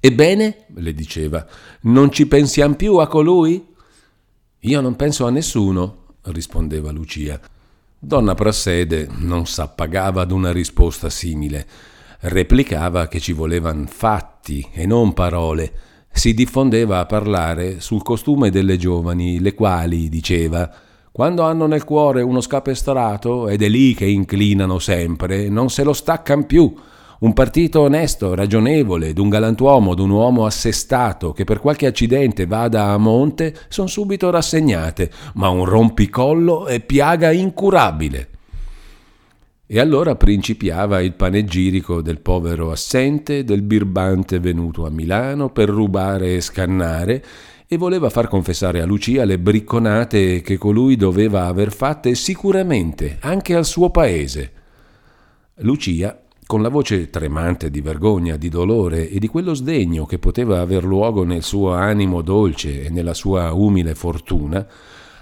Ebbene, 0.00 0.66
le 0.74 0.94
diceva, 0.94 1.46
non 1.82 2.10
ci 2.10 2.26
pensiamo 2.26 2.74
più 2.74 2.96
a 2.96 3.06
colui? 3.06 3.74
Io 4.60 4.80
non 4.80 4.96
penso 4.96 5.26
a 5.26 5.30
nessuno, 5.30 6.04
rispondeva 6.22 6.90
Lucia. 6.90 7.40
Donna 7.98 8.34
Prassede 8.34 9.08
non 9.18 9.46
s'appagava 9.46 10.22
ad 10.22 10.30
una 10.30 10.52
risposta 10.52 11.10
simile. 11.10 11.66
Replicava 12.20 13.06
che 13.06 13.20
ci 13.20 13.32
volevano 13.32 13.86
fatti 13.86 14.66
e 14.72 14.86
non 14.86 15.14
parole. 15.14 15.72
Si 16.10 16.34
diffondeva 16.34 16.98
a 16.98 17.06
parlare 17.06 17.80
sul 17.80 18.02
costume 18.02 18.50
delle 18.50 18.76
giovani, 18.76 19.40
le 19.40 19.54
quali, 19.54 20.08
diceva, 20.08 20.70
quando 21.12 21.42
hanno 21.42 21.66
nel 21.66 21.84
cuore 21.84 22.22
uno 22.22 22.40
scapestrato, 22.40 23.48
ed 23.48 23.62
è 23.62 23.68
lì 23.68 23.94
che 23.94 24.06
inclinano 24.06 24.78
sempre, 24.78 25.48
non 25.48 25.70
se 25.70 25.82
lo 25.82 25.92
staccan 25.92 26.46
più. 26.46 26.72
Un 27.20 27.32
partito 27.32 27.80
onesto, 27.80 28.34
ragionevole, 28.34 29.12
d'un 29.12 29.28
galantuomo, 29.28 29.94
d'un 29.94 30.10
uomo 30.10 30.46
assestato, 30.46 31.32
che 31.32 31.42
per 31.42 31.58
qualche 31.58 31.86
accidente 31.86 32.46
vada 32.46 32.90
a 32.90 32.98
monte, 32.98 33.56
son 33.68 33.88
subito 33.88 34.30
rassegnate, 34.30 35.10
ma 35.34 35.48
un 35.48 35.64
rompicollo 35.64 36.66
è 36.66 36.78
piaga 36.78 37.32
incurabile. 37.32 38.28
E 39.70 39.80
allora 39.80 40.16
principiava 40.16 41.02
il 41.02 41.12
panegirico 41.12 42.00
del 42.00 42.20
povero 42.20 42.70
assente, 42.70 43.44
del 43.44 43.60
birbante 43.60 44.38
venuto 44.38 44.86
a 44.86 44.90
Milano 44.90 45.50
per 45.50 45.68
rubare 45.68 46.36
e 46.36 46.40
scannare, 46.40 47.22
e 47.66 47.76
voleva 47.76 48.08
far 48.08 48.28
confessare 48.28 48.80
a 48.80 48.86
Lucia 48.86 49.26
le 49.26 49.38
bricconate 49.38 50.40
che 50.40 50.56
colui 50.56 50.96
doveva 50.96 51.44
aver 51.44 51.70
fatte 51.70 52.14
sicuramente 52.14 53.18
anche 53.20 53.54
al 53.54 53.66
suo 53.66 53.90
paese. 53.90 54.52
Lucia, 55.56 56.18
con 56.46 56.62
la 56.62 56.70
voce 56.70 57.10
tremante 57.10 57.68
di 57.68 57.82
vergogna, 57.82 58.38
di 58.38 58.48
dolore 58.48 59.10
e 59.10 59.18
di 59.18 59.26
quello 59.26 59.52
sdegno 59.52 60.06
che 60.06 60.18
poteva 60.18 60.62
aver 60.62 60.82
luogo 60.82 61.24
nel 61.24 61.42
suo 61.42 61.74
animo 61.74 62.22
dolce 62.22 62.84
e 62.84 62.88
nella 62.88 63.12
sua 63.12 63.52
umile 63.52 63.94
fortuna, 63.94 64.66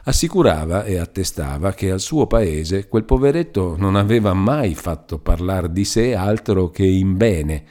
assicurava 0.08 0.84
e 0.84 0.98
attestava 0.98 1.72
che 1.72 1.90
al 1.90 2.00
suo 2.00 2.26
paese 2.26 2.86
quel 2.86 3.04
poveretto 3.04 3.74
non 3.76 3.96
aveva 3.96 4.34
mai 4.34 4.74
fatto 4.74 5.18
parlare 5.18 5.72
di 5.72 5.84
sé 5.84 6.14
altro 6.14 6.70
che 6.70 6.84
in 6.84 7.16
bene. 7.16 7.64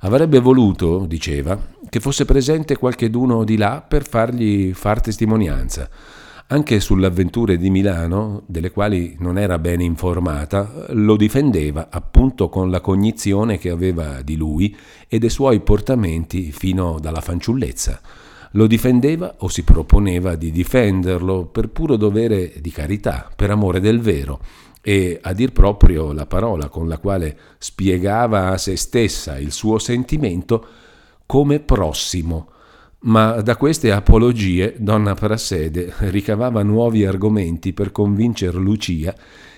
Avrebbe 0.00 0.38
voluto, 0.38 1.04
diceva, 1.06 1.58
che 1.88 2.00
fosse 2.00 2.24
presente 2.24 2.76
qualcheduno 2.76 3.44
di 3.44 3.56
là 3.56 3.84
per 3.86 4.06
fargli 4.06 4.72
far 4.72 5.00
testimonianza. 5.00 5.88
Anche 6.46 6.80
sulle 6.80 7.06
avventure 7.06 7.56
di 7.56 7.70
Milano, 7.70 8.42
delle 8.46 8.70
quali 8.70 9.16
non 9.18 9.38
era 9.38 9.58
bene 9.58 9.84
informata, 9.84 10.86
lo 10.90 11.16
difendeva 11.16 11.88
appunto 11.90 12.48
con 12.48 12.70
la 12.70 12.80
cognizione 12.80 13.58
che 13.58 13.70
aveva 13.70 14.22
di 14.22 14.36
lui 14.36 14.74
e 15.08 15.18
dei 15.18 15.30
suoi 15.30 15.60
portamenti 15.60 16.50
fino 16.50 16.98
dalla 16.98 17.20
fanciullezza. 17.20 18.00
Lo 18.56 18.66
difendeva 18.66 19.36
o 19.38 19.48
si 19.48 19.62
proponeva 19.64 20.36
di 20.36 20.52
difenderlo 20.52 21.46
per 21.46 21.70
puro 21.70 21.96
dovere 21.96 22.52
di 22.60 22.70
carità, 22.70 23.28
per 23.34 23.50
amore 23.50 23.80
del 23.80 24.00
vero, 24.00 24.40
e 24.80 25.18
a 25.20 25.32
dir 25.32 25.50
proprio 25.50 26.12
la 26.12 26.26
parola 26.26 26.68
con 26.68 26.86
la 26.86 26.98
quale 26.98 27.36
spiegava 27.58 28.50
a 28.50 28.58
se 28.58 28.76
stessa 28.76 29.38
il 29.38 29.50
suo 29.50 29.78
sentimento 29.78 30.66
come 31.26 31.58
prossimo. 31.58 32.50
Ma 33.00 33.40
da 33.42 33.56
queste 33.56 33.90
apologie 33.90 34.76
donna 34.78 35.14
Prassede 35.14 35.92
ricavava 35.98 36.62
nuovi 36.62 37.04
argomenti 37.04 37.72
per 37.72 37.90
convincer 37.90 38.54
Lucia 38.54 39.14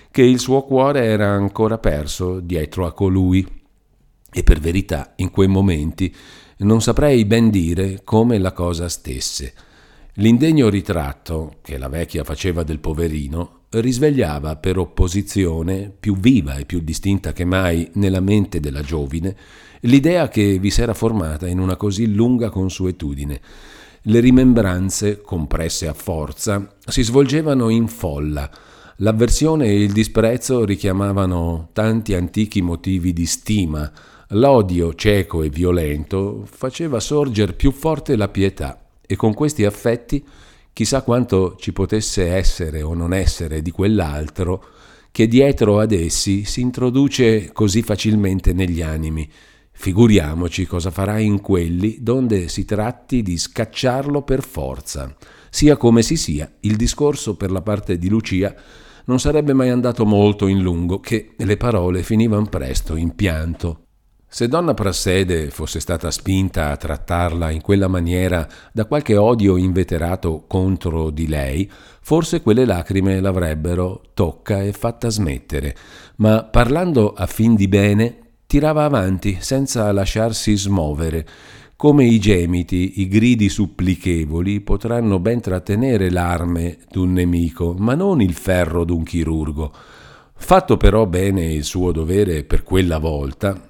che 0.09 0.23
il 0.23 0.39
suo 0.39 0.63
cuore 0.63 1.05
era 1.05 1.29
ancora 1.29 1.77
perso 1.77 2.39
dietro 2.39 2.85
a 2.87 2.93
colui. 2.93 3.45
E 4.31 4.43
per 4.43 4.59
verità, 4.59 5.13
in 5.17 5.29
quei 5.29 5.47
momenti, 5.47 6.13
non 6.59 6.81
saprei 6.81 7.25
ben 7.25 7.49
dire 7.49 8.01
come 8.03 8.37
la 8.37 8.51
cosa 8.51 8.89
stesse. 8.89 9.53
L'indegno 10.13 10.69
ritratto 10.69 11.57
che 11.61 11.77
la 11.77 11.89
vecchia 11.89 12.23
faceva 12.23 12.63
del 12.63 12.79
poverino 12.79 13.65
risvegliava 13.69 14.55
per 14.55 14.77
opposizione, 14.77 15.93
più 15.97 16.17
viva 16.17 16.55
e 16.55 16.65
più 16.65 16.79
distinta 16.79 17.33
che 17.33 17.45
mai 17.45 17.89
nella 17.93 18.21
mente 18.21 18.59
della 18.59 18.81
giovine, 18.81 19.35
l'idea 19.81 20.27
che 20.29 20.57
vi 20.57 20.71
s'era 20.71 20.93
formata 20.93 21.47
in 21.47 21.59
una 21.59 21.75
così 21.75 22.11
lunga 22.13 22.49
consuetudine. 22.49 23.39
Le 24.03 24.19
rimembranze, 24.19 25.21
compresse 25.21 25.87
a 25.87 25.93
forza, 25.93 26.75
si 26.85 27.03
svolgevano 27.03 27.69
in 27.69 27.87
folla. 27.87 28.49
L'avversione 28.97 29.65
e 29.67 29.83
il 29.83 29.91
disprezzo 29.91 30.65
richiamavano 30.65 31.69
tanti 31.73 32.15
antichi 32.15 32.61
motivi 32.61 33.13
di 33.13 33.25
stima. 33.25 33.91
L'odio 34.31 34.93
cieco 34.93 35.41
e 35.41 35.47
violento 35.47 36.43
faceva 36.45 36.99
sorgere 36.99 37.53
più 37.53 37.71
forte 37.71 38.17
la 38.17 38.27
pietà 38.27 38.89
e 39.05 39.15
con 39.15 39.33
questi 39.33 39.63
affetti 39.63 40.21
chissà 40.73 41.01
quanto 41.01 41.55
ci 41.57 41.71
potesse 41.71 42.27
essere 42.27 42.81
o 42.81 42.93
non 42.93 43.13
essere 43.13 43.61
di 43.61 43.71
quell'altro 43.71 44.65
che 45.11 45.29
dietro 45.29 45.79
ad 45.79 45.93
essi 45.93 46.43
si 46.43 46.59
introduce 46.59 47.53
così 47.53 47.81
facilmente 47.81 48.51
negli 48.51 48.81
animi. 48.81 49.27
Figuriamoci 49.71 50.65
cosa 50.65 50.91
farà 50.91 51.19
in 51.19 51.39
quelli 51.39 51.99
donde 52.01 52.49
si 52.49 52.65
tratti 52.65 53.21
di 53.21 53.37
scacciarlo 53.37 54.23
per 54.23 54.43
forza. 54.43 55.15
Sia 55.49 55.77
come 55.77 56.01
si 56.01 56.17
sia, 56.17 56.51
il 56.61 56.75
discorso 56.75 57.37
per 57.37 57.49
la 57.49 57.61
parte 57.61 57.97
di 57.97 58.09
Lucia 58.09 58.53
non 59.05 59.21
sarebbe 59.21 59.53
mai 59.53 59.69
andato 59.69 60.05
molto 60.05 60.47
in 60.47 60.61
lungo, 60.61 60.99
che 60.99 61.33
le 61.37 61.55
parole 61.55 62.03
finivano 62.03 62.47
presto 62.47 62.97
in 62.97 63.15
pianto. 63.15 63.86
Se 64.29 64.49
donna 64.49 64.73
Prassede 64.73 65.49
fosse 65.49 65.79
stata 65.79 66.11
spinta 66.11 66.69
a 66.69 66.75
trattarla 66.75 67.49
in 67.49 67.61
quella 67.61 67.87
maniera 67.87 68.45
da 68.73 68.85
qualche 68.85 69.15
odio 69.15 69.55
inveterato 69.55 70.43
contro 70.47 71.11
di 71.11 71.27
lei, 71.27 71.71
forse 72.01 72.41
quelle 72.41 72.65
lacrime 72.65 73.21
l'avrebbero 73.21 74.01
tocca 74.13 74.61
e 74.61 74.73
fatta 74.73 75.09
smettere, 75.09 75.75
ma 76.17 76.43
parlando 76.43 77.13
a 77.13 77.25
fin 77.25 77.55
di 77.55 77.69
bene 77.69 78.17
tirava 78.45 78.83
avanti 78.83 79.37
senza 79.39 79.91
lasciarsi 79.93 80.57
smovere. 80.57 81.25
Come 81.77 82.03
i 82.03 82.19
gemiti, 82.19 82.99
i 82.99 83.07
gridi 83.07 83.47
supplichevoli 83.47 84.59
potranno 84.59 85.19
ben 85.19 85.39
trattenere 85.39 86.09
l'arme 86.09 86.79
d'un 86.91 87.13
nemico, 87.13 87.73
ma 87.77 87.95
non 87.95 88.21
il 88.21 88.33
ferro 88.33 88.83
d'un 88.83 89.03
chirurgo. 89.03 89.71
Fatto 90.35 90.75
però 90.75 91.05
bene 91.05 91.45
il 91.53 91.63
suo 91.63 91.91
dovere 91.91 92.43
per 92.43 92.63
quella 92.63 92.97
volta, 92.99 93.66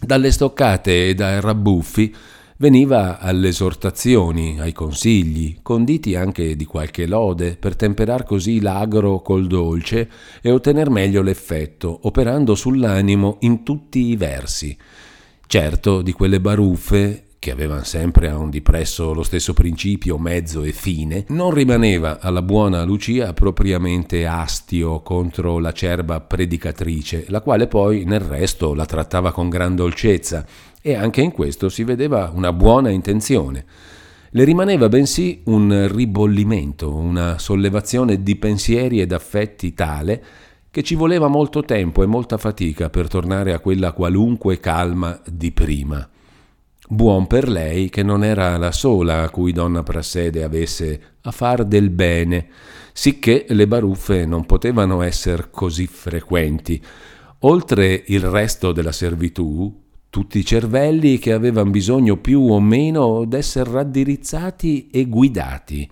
dalle 0.00 0.30
stoccate 0.30 1.08
e 1.08 1.14
dai 1.14 1.40
rabbuffi 1.40 2.14
veniva 2.58 3.18
alle 3.20 3.48
esortazioni, 3.48 4.58
ai 4.58 4.72
consigli, 4.72 5.58
conditi 5.62 6.14
anche 6.14 6.56
di 6.56 6.64
qualche 6.64 7.06
lode, 7.06 7.56
per 7.56 7.76
temperar 7.76 8.24
così 8.24 8.60
l'agro 8.60 9.20
col 9.20 9.46
dolce 9.46 10.08
e 10.40 10.50
ottener 10.50 10.90
meglio 10.90 11.22
l'effetto, 11.22 12.00
operando 12.02 12.54
sull'animo 12.54 13.38
in 13.40 13.62
tutti 13.62 14.06
i 14.08 14.16
versi. 14.16 14.76
Certo, 15.46 16.02
di 16.02 16.12
quelle 16.12 16.40
baruffe 16.40 17.27
che 17.38 17.50
avevano 17.52 17.84
sempre 17.84 18.28
a 18.28 18.36
un 18.36 18.50
dipresso 18.50 19.12
lo 19.12 19.22
stesso 19.22 19.54
principio, 19.54 20.18
mezzo 20.18 20.62
e 20.64 20.72
fine, 20.72 21.24
non 21.28 21.52
rimaneva 21.52 22.20
alla 22.20 22.42
buona 22.42 22.82
Lucia 22.82 23.32
propriamente 23.32 24.26
astio 24.26 25.00
contro 25.00 25.58
la 25.58 25.72
cerba 25.72 26.20
predicatrice, 26.20 27.26
la 27.28 27.40
quale 27.40 27.68
poi 27.68 28.04
nel 28.04 28.20
resto 28.20 28.74
la 28.74 28.86
trattava 28.86 29.30
con 29.30 29.48
gran 29.48 29.76
dolcezza 29.76 30.44
e 30.82 30.94
anche 30.94 31.20
in 31.20 31.32
questo 31.32 31.68
si 31.68 31.84
vedeva 31.84 32.32
una 32.34 32.52
buona 32.52 32.90
intenzione. 32.90 33.64
Le 34.30 34.44
rimaneva 34.44 34.88
bensì 34.88 35.40
un 35.44 35.88
ribollimento, 35.90 36.94
una 36.94 37.38
sollevazione 37.38 38.22
di 38.22 38.36
pensieri 38.36 39.00
ed 39.00 39.12
affetti 39.12 39.72
tale 39.74 40.24
che 40.70 40.82
ci 40.82 40.96
voleva 40.96 41.28
molto 41.28 41.62
tempo 41.62 42.02
e 42.02 42.06
molta 42.06 42.36
fatica 42.36 42.90
per 42.90 43.08
tornare 43.08 43.52
a 43.52 43.58
quella 43.58 43.92
qualunque 43.92 44.60
calma 44.60 45.18
di 45.24 45.50
prima. 45.50 46.08
Buon 46.90 47.26
per 47.26 47.50
lei 47.50 47.90
che 47.90 48.02
non 48.02 48.24
era 48.24 48.56
la 48.56 48.72
sola 48.72 49.22
a 49.22 49.28
cui 49.28 49.52
donna 49.52 49.82
Prassede 49.82 50.42
avesse 50.42 51.16
a 51.20 51.30
far 51.30 51.66
del 51.66 51.90
bene, 51.90 52.48
sicché 52.94 53.44
le 53.50 53.68
baruffe 53.68 54.24
non 54.24 54.46
potevano 54.46 55.02
essere 55.02 55.48
così 55.50 55.86
frequenti. 55.86 56.82
Oltre 57.40 58.04
il 58.06 58.22
resto 58.22 58.72
della 58.72 58.92
servitù, 58.92 59.82
tutti 60.08 60.38
i 60.38 60.44
cervelli 60.46 61.18
che 61.18 61.34
avevano 61.34 61.68
bisogno 61.68 62.16
più 62.16 62.40
o 62.40 62.58
meno 62.58 63.26
d'essere 63.26 63.70
raddirizzati 63.70 64.88
e 64.90 65.04
guidati, 65.08 65.86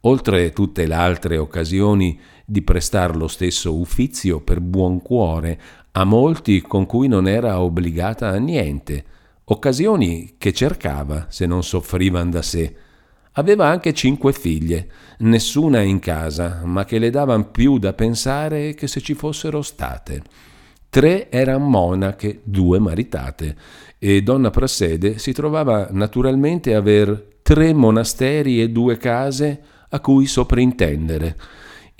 oltre 0.00 0.54
tutte 0.54 0.86
le 0.86 0.94
altre 0.94 1.36
occasioni 1.36 2.18
di 2.46 2.62
prestar 2.62 3.14
lo 3.14 3.28
stesso 3.28 3.78
uffizio 3.78 4.40
per 4.40 4.62
buon 4.62 5.02
cuore 5.02 5.60
a 5.92 6.04
molti 6.04 6.62
con 6.62 6.86
cui 6.86 7.06
non 7.06 7.28
era 7.28 7.60
obbligata 7.60 8.28
a 8.30 8.36
niente, 8.36 9.04
occasioni 9.50 10.34
che 10.38 10.52
cercava 10.52 11.26
se 11.28 11.46
non 11.46 11.62
soffrivan 11.62 12.30
da 12.30 12.42
sé. 12.42 12.74
Aveva 13.32 13.66
anche 13.66 13.94
cinque 13.94 14.32
figlie, 14.32 14.88
nessuna 15.18 15.80
in 15.80 16.00
casa, 16.00 16.62
ma 16.64 16.84
che 16.84 16.98
le 16.98 17.10
davan 17.10 17.50
più 17.50 17.78
da 17.78 17.92
pensare 17.92 18.74
che 18.74 18.86
se 18.86 19.00
ci 19.00 19.14
fossero 19.14 19.62
state. 19.62 20.22
Tre 20.90 21.30
erano 21.30 21.66
monache, 21.66 22.40
due 22.42 22.78
maritate, 22.78 23.56
e 23.98 24.22
donna 24.22 24.50
Prassede 24.50 25.18
si 25.18 25.32
trovava 25.32 25.88
naturalmente 25.90 26.74
a 26.74 26.78
aver 26.78 27.38
tre 27.42 27.72
monasteri 27.72 28.60
e 28.60 28.70
due 28.70 28.96
case 28.96 29.60
a 29.90 30.00
cui 30.00 30.26
soprintendere 30.26 31.36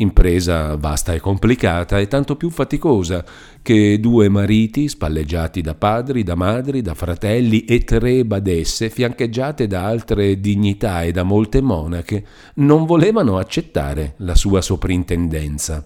impresa 0.01 0.77
vasta 0.77 1.13
e 1.13 1.21
complicata 1.21 1.99
e 1.99 2.07
tanto 2.07 2.37
più 2.37 2.51
faticosa 2.51 3.25
che 3.63 3.99
due 3.99 4.29
mariti 4.29 4.89
spalleggiati 4.89 5.61
da 5.61 5.75
padri, 5.75 6.23
da 6.23 6.35
madri, 6.35 6.83
da 6.83 6.95
fratelli 6.95 7.65
e 7.65 7.83
tre 7.85 8.25
badesse 8.25 8.91
fiancheggiate 8.91 9.67
da 9.67 9.85
altre 9.85 10.41
dignità 10.41 11.03
e 11.03 11.11
da 11.11 11.25
molte 11.25 11.61
monache 11.61 12.25
non 12.55 12.87
volevano 12.87 13.39
accettare 13.39 14.15
la 14.19 14.35
sua 14.35 14.61
soprintendenza. 14.61 15.85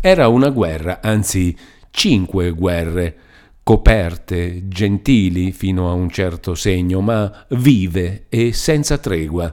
Era 0.00 0.28
una 0.28 0.50
guerra, 0.50 1.00
anzi 1.02 1.56
cinque 1.90 2.50
guerre, 2.50 3.16
coperte, 3.64 4.68
gentili 4.68 5.50
fino 5.50 5.90
a 5.90 5.92
un 5.92 6.08
certo 6.08 6.54
segno, 6.54 7.00
ma 7.00 7.46
vive 7.50 8.26
e 8.28 8.52
senza 8.52 8.98
tregua 8.98 9.52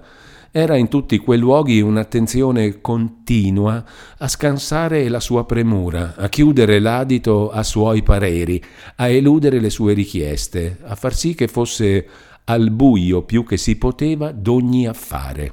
era 0.51 0.75
in 0.75 0.87
tutti 0.87 1.17
quei 1.17 1.37
luoghi 1.37 1.81
un'attenzione 1.81 2.81
continua 2.81 3.83
a 4.17 4.27
scansare 4.27 5.07
la 5.09 5.19
sua 5.19 5.45
premura, 5.45 6.15
a 6.15 6.29
chiudere 6.29 6.79
l'adito 6.79 7.49
a 7.49 7.63
suoi 7.63 8.03
pareri, 8.03 8.63
a 8.95 9.07
eludere 9.07 9.59
le 9.59 9.69
sue 9.69 9.93
richieste, 9.93 10.79
a 10.83 10.95
far 10.95 11.13
sì 11.13 11.35
che 11.35 11.47
fosse 11.47 12.07
al 12.45 12.71
buio 12.71 13.23
più 13.23 13.43
che 13.43 13.57
si 13.57 13.77
poteva 13.77 14.31
d'ogni 14.31 14.87
affare. 14.87 15.51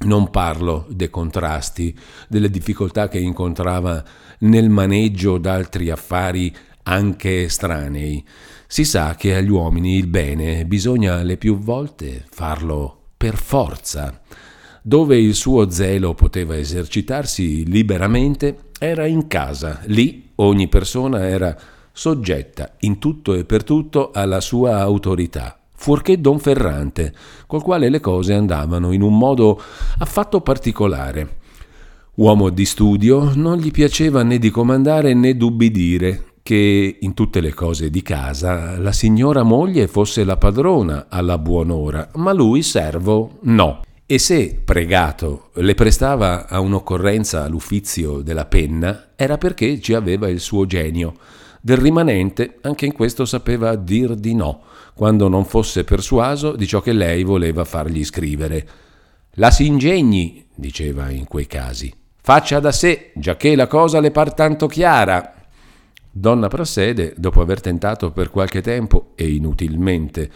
Non 0.00 0.30
parlo 0.30 0.86
dei 0.88 1.10
contrasti, 1.10 1.96
delle 2.28 2.50
difficoltà 2.50 3.08
che 3.08 3.18
incontrava 3.18 4.02
nel 4.40 4.70
maneggio 4.70 5.38
d'altri 5.38 5.90
affari 5.90 6.54
anche 6.84 7.44
estranei. 7.44 8.24
Si 8.66 8.84
sa 8.84 9.14
che 9.16 9.34
agli 9.34 9.50
uomini 9.50 9.96
il 9.96 10.06
bene 10.06 10.64
bisogna 10.64 11.22
le 11.22 11.36
più 11.36 11.58
volte 11.58 12.24
farlo 12.30 12.97
per 13.18 13.36
forza. 13.36 14.20
Dove 14.80 15.18
il 15.18 15.34
suo 15.34 15.68
zelo 15.68 16.14
poteva 16.14 16.56
esercitarsi 16.56 17.66
liberamente 17.66 18.70
era 18.78 19.06
in 19.06 19.26
casa. 19.26 19.80
Lì 19.86 20.30
ogni 20.36 20.68
persona 20.68 21.26
era 21.26 21.54
soggetta 21.92 22.76
in 22.80 22.98
tutto 22.98 23.34
e 23.34 23.44
per 23.44 23.64
tutto 23.64 24.12
alla 24.14 24.40
sua 24.40 24.78
autorità, 24.78 25.58
fuorché 25.74 26.20
Don 26.20 26.38
Ferrante, 26.38 27.12
col 27.48 27.62
quale 27.62 27.88
le 27.90 27.98
cose 27.98 28.34
andavano 28.34 28.92
in 28.92 29.02
un 29.02 29.18
modo 29.18 29.60
affatto 29.98 30.40
particolare. 30.40 31.38
Uomo 32.14 32.50
di 32.50 32.64
studio, 32.64 33.32
non 33.34 33.58
gli 33.58 33.72
piaceva 33.72 34.22
né 34.22 34.38
di 34.38 34.50
comandare 34.50 35.12
né 35.12 35.36
d'ubbidire, 35.36 36.27
che 36.48 36.96
in 36.98 37.12
tutte 37.12 37.42
le 37.42 37.52
cose 37.52 37.90
di 37.90 38.00
casa 38.00 38.78
la 38.78 38.92
signora 38.92 39.42
moglie 39.42 39.86
fosse 39.86 40.24
la 40.24 40.38
padrona 40.38 41.04
alla 41.10 41.36
buon'ora, 41.36 42.08
ma 42.14 42.32
lui, 42.32 42.62
servo, 42.62 43.36
no. 43.42 43.82
E 44.06 44.18
se, 44.18 44.58
pregato, 44.64 45.50
le 45.56 45.74
prestava 45.74 46.48
a 46.48 46.60
un'occorrenza 46.60 47.46
l'uffizio 47.48 48.22
della 48.22 48.46
penna, 48.46 49.08
era 49.14 49.36
perché 49.36 49.78
ci 49.78 49.92
aveva 49.92 50.30
il 50.30 50.40
suo 50.40 50.64
genio. 50.64 51.16
Del 51.60 51.76
rimanente, 51.76 52.56
anche 52.62 52.86
in 52.86 52.94
questo 52.94 53.26
sapeva 53.26 53.76
dir 53.76 54.14
di 54.14 54.34
no, 54.34 54.62
quando 54.94 55.28
non 55.28 55.44
fosse 55.44 55.84
persuaso 55.84 56.56
di 56.56 56.66
ciò 56.66 56.80
che 56.80 56.94
lei 56.94 57.24
voleva 57.24 57.66
fargli 57.66 58.02
scrivere. 58.02 58.66
La 59.32 59.50
s'ingegni, 59.50 60.46
diceva 60.54 61.10
in 61.10 61.26
quei 61.26 61.46
casi. 61.46 61.92
Faccia 62.22 62.58
da 62.58 62.72
sé, 62.72 63.10
giacché 63.16 63.54
la 63.54 63.66
cosa 63.66 64.00
le 64.00 64.10
par 64.10 64.32
tanto 64.32 64.66
chiara, 64.66 65.34
Donna 66.18 66.48
Prassede, 66.48 67.14
dopo 67.16 67.40
aver 67.40 67.60
tentato 67.60 68.10
per 68.10 68.30
qualche 68.30 68.60
tempo, 68.60 69.12
e 69.14 69.28
inutilmente, 69.30 70.28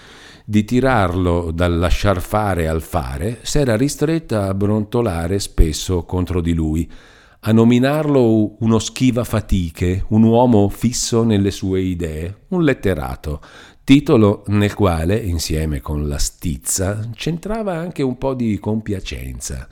di 0.44 0.64
tirarlo 0.64 1.50
dal 1.50 1.76
lasciar 1.76 2.20
fare 2.20 2.68
al 2.68 2.82
fare, 2.82 3.40
s'era 3.42 3.76
ristretta 3.76 4.46
a 4.46 4.54
brontolare 4.54 5.40
spesso 5.40 6.04
contro 6.04 6.40
di 6.40 6.54
lui, 6.54 6.88
a 7.40 7.50
nominarlo 7.50 8.54
uno 8.60 8.78
schiva 8.78 9.24
fatiche, 9.24 10.04
un 10.10 10.22
uomo 10.22 10.68
fisso 10.68 11.24
nelle 11.24 11.50
sue 11.50 11.80
idee, 11.80 12.42
un 12.48 12.62
letterato, 12.62 13.40
titolo 13.82 14.44
nel 14.46 14.74
quale, 14.74 15.16
insieme 15.16 15.80
con 15.80 16.06
la 16.06 16.18
stizza, 16.18 17.10
c'entrava 17.12 17.74
anche 17.74 18.04
un 18.04 18.16
po' 18.18 18.34
di 18.34 18.56
compiacenza. 18.60 19.66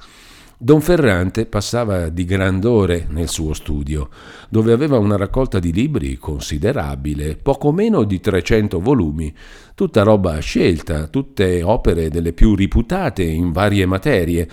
Don 0.62 0.82
Ferrante 0.82 1.46
passava 1.46 2.10
di 2.10 2.26
grandore 2.26 3.06
nel 3.08 3.30
suo 3.30 3.54
studio, 3.54 4.10
dove 4.50 4.74
aveva 4.74 4.98
una 4.98 5.16
raccolta 5.16 5.58
di 5.58 5.72
libri 5.72 6.18
considerabile, 6.18 7.36
poco 7.36 7.72
meno 7.72 8.04
di 8.04 8.20
300 8.20 8.78
volumi, 8.78 9.34
tutta 9.74 10.02
roba 10.02 10.38
scelta, 10.40 11.06
tutte 11.06 11.62
opere 11.62 12.10
delle 12.10 12.34
più 12.34 12.54
riputate 12.54 13.22
in 13.22 13.52
varie 13.52 13.86
materie, 13.86 14.46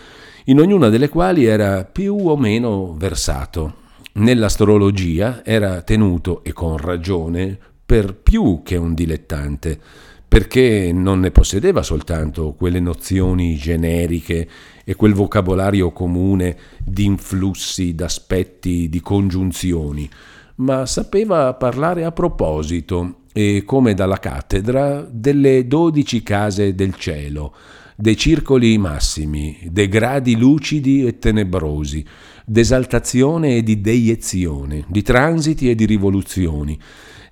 in 0.45 0.61
ognuna 0.61 0.87
delle 0.87 1.09
quali 1.09 1.43
era 1.43 1.83
più 1.83 2.15
o 2.15 2.37
meno 2.37 2.95
versato. 2.97 3.73
Nell'astrologia 4.13 5.43
era 5.43 5.81
tenuto, 5.81 6.41
e 6.45 6.53
con 6.53 6.77
ragione, 6.77 7.59
per 7.85 8.15
più 8.15 8.61
che 8.63 8.77
un 8.77 8.93
dilettante, 8.93 9.77
perché 10.25 10.91
non 10.93 11.19
ne 11.19 11.31
possedeva 11.31 11.81
soltanto 11.81 12.53
quelle 12.53 12.79
nozioni 12.79 13.55
generiche 13.55 14.47
e 14.89 14.95
quel 14.95 15.13
vocabolario 15.13 15.91
comune 15.91 16.55
di 16.81 17.03
influssi, 17.03 17.93
d'aspetti, 17.93 18.87
di 18.87 19.01
congiunzioni, 19.01 20.09
ma 20.55 20.85
sapeva 20.85 21.53
parlare 21.55 22.05
a 22.05 22.13
proposito 22.13 23.23
e 23.33 23.63
come 23.65 23.93
dalla 23.93 24.17
cattedra 24.17 25.05
delle 25.11 25.67
dodici 25.67 26.23
case 26.23 26.73
del 26.73 26.95
cielo, 26.95 27.53
dei 27.97 28.15
circoli 28.15 28.77
massimi, 28.77 29.59
dei 29.69 29.89
gradi 29.89 30.37
lucidi 30.37 31.05
e 31.05 31.19
tenebrosi, 31.19 32.05
d'esaltazione 32.45 33.57
e 33.57 33.63
di 33.63 33.81
deiezione, 33.81 34.85
di 34.87 35.01
transiti 35.01 35.69
e 35.69 35.75
di 35.75 35.85
rivoluzioni, 35.85 36.79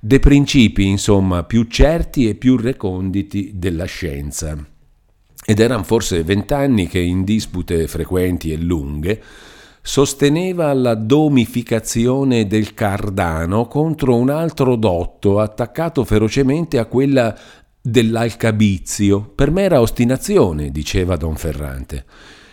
dei 0.01 0.19
principi, 0.19 0.87
insomma, 0.87 1.45
più 1.45 1.63
certi 1.69 2.27
e 2.27 2.35
più 2.35 2.57
reconditi 2.57 3.53
della 3.55 3.85
scienza 3.85 4.73
ed 5.45 5.59
erano 5.59 5.83
forse 5.83 6.23
vent'anni 6.23 6.87
che 6.87 6.99
in 6.99 7.23
dispute 7.23 7.87
frequenti 7.87 8.51
e 8.51 8.57
lunghe 8.57 9.21
sosteneva 9.81 10.73
la 10.73 10.95
domificazione 10.95 12.47
del 12.47 12.73
Cardano 12.73 13.67
contro 13.67 14.15
un 14.15 14.31
altro 14.31 14.75
dotto 14.75 15.39
attaccato 15.39 16.03
ferocemente 16.03 16.79
a 16.79 16.85
quella 16.85 17.37
dell'Alcabizio, 17.79 19.21
per 19.21 19.51
mera 19.51 19.79
ostinazione, 19.79 20.71
diceva 20.71 21.17
Don 21.17 21.35
Ferrante, 21.35 22.03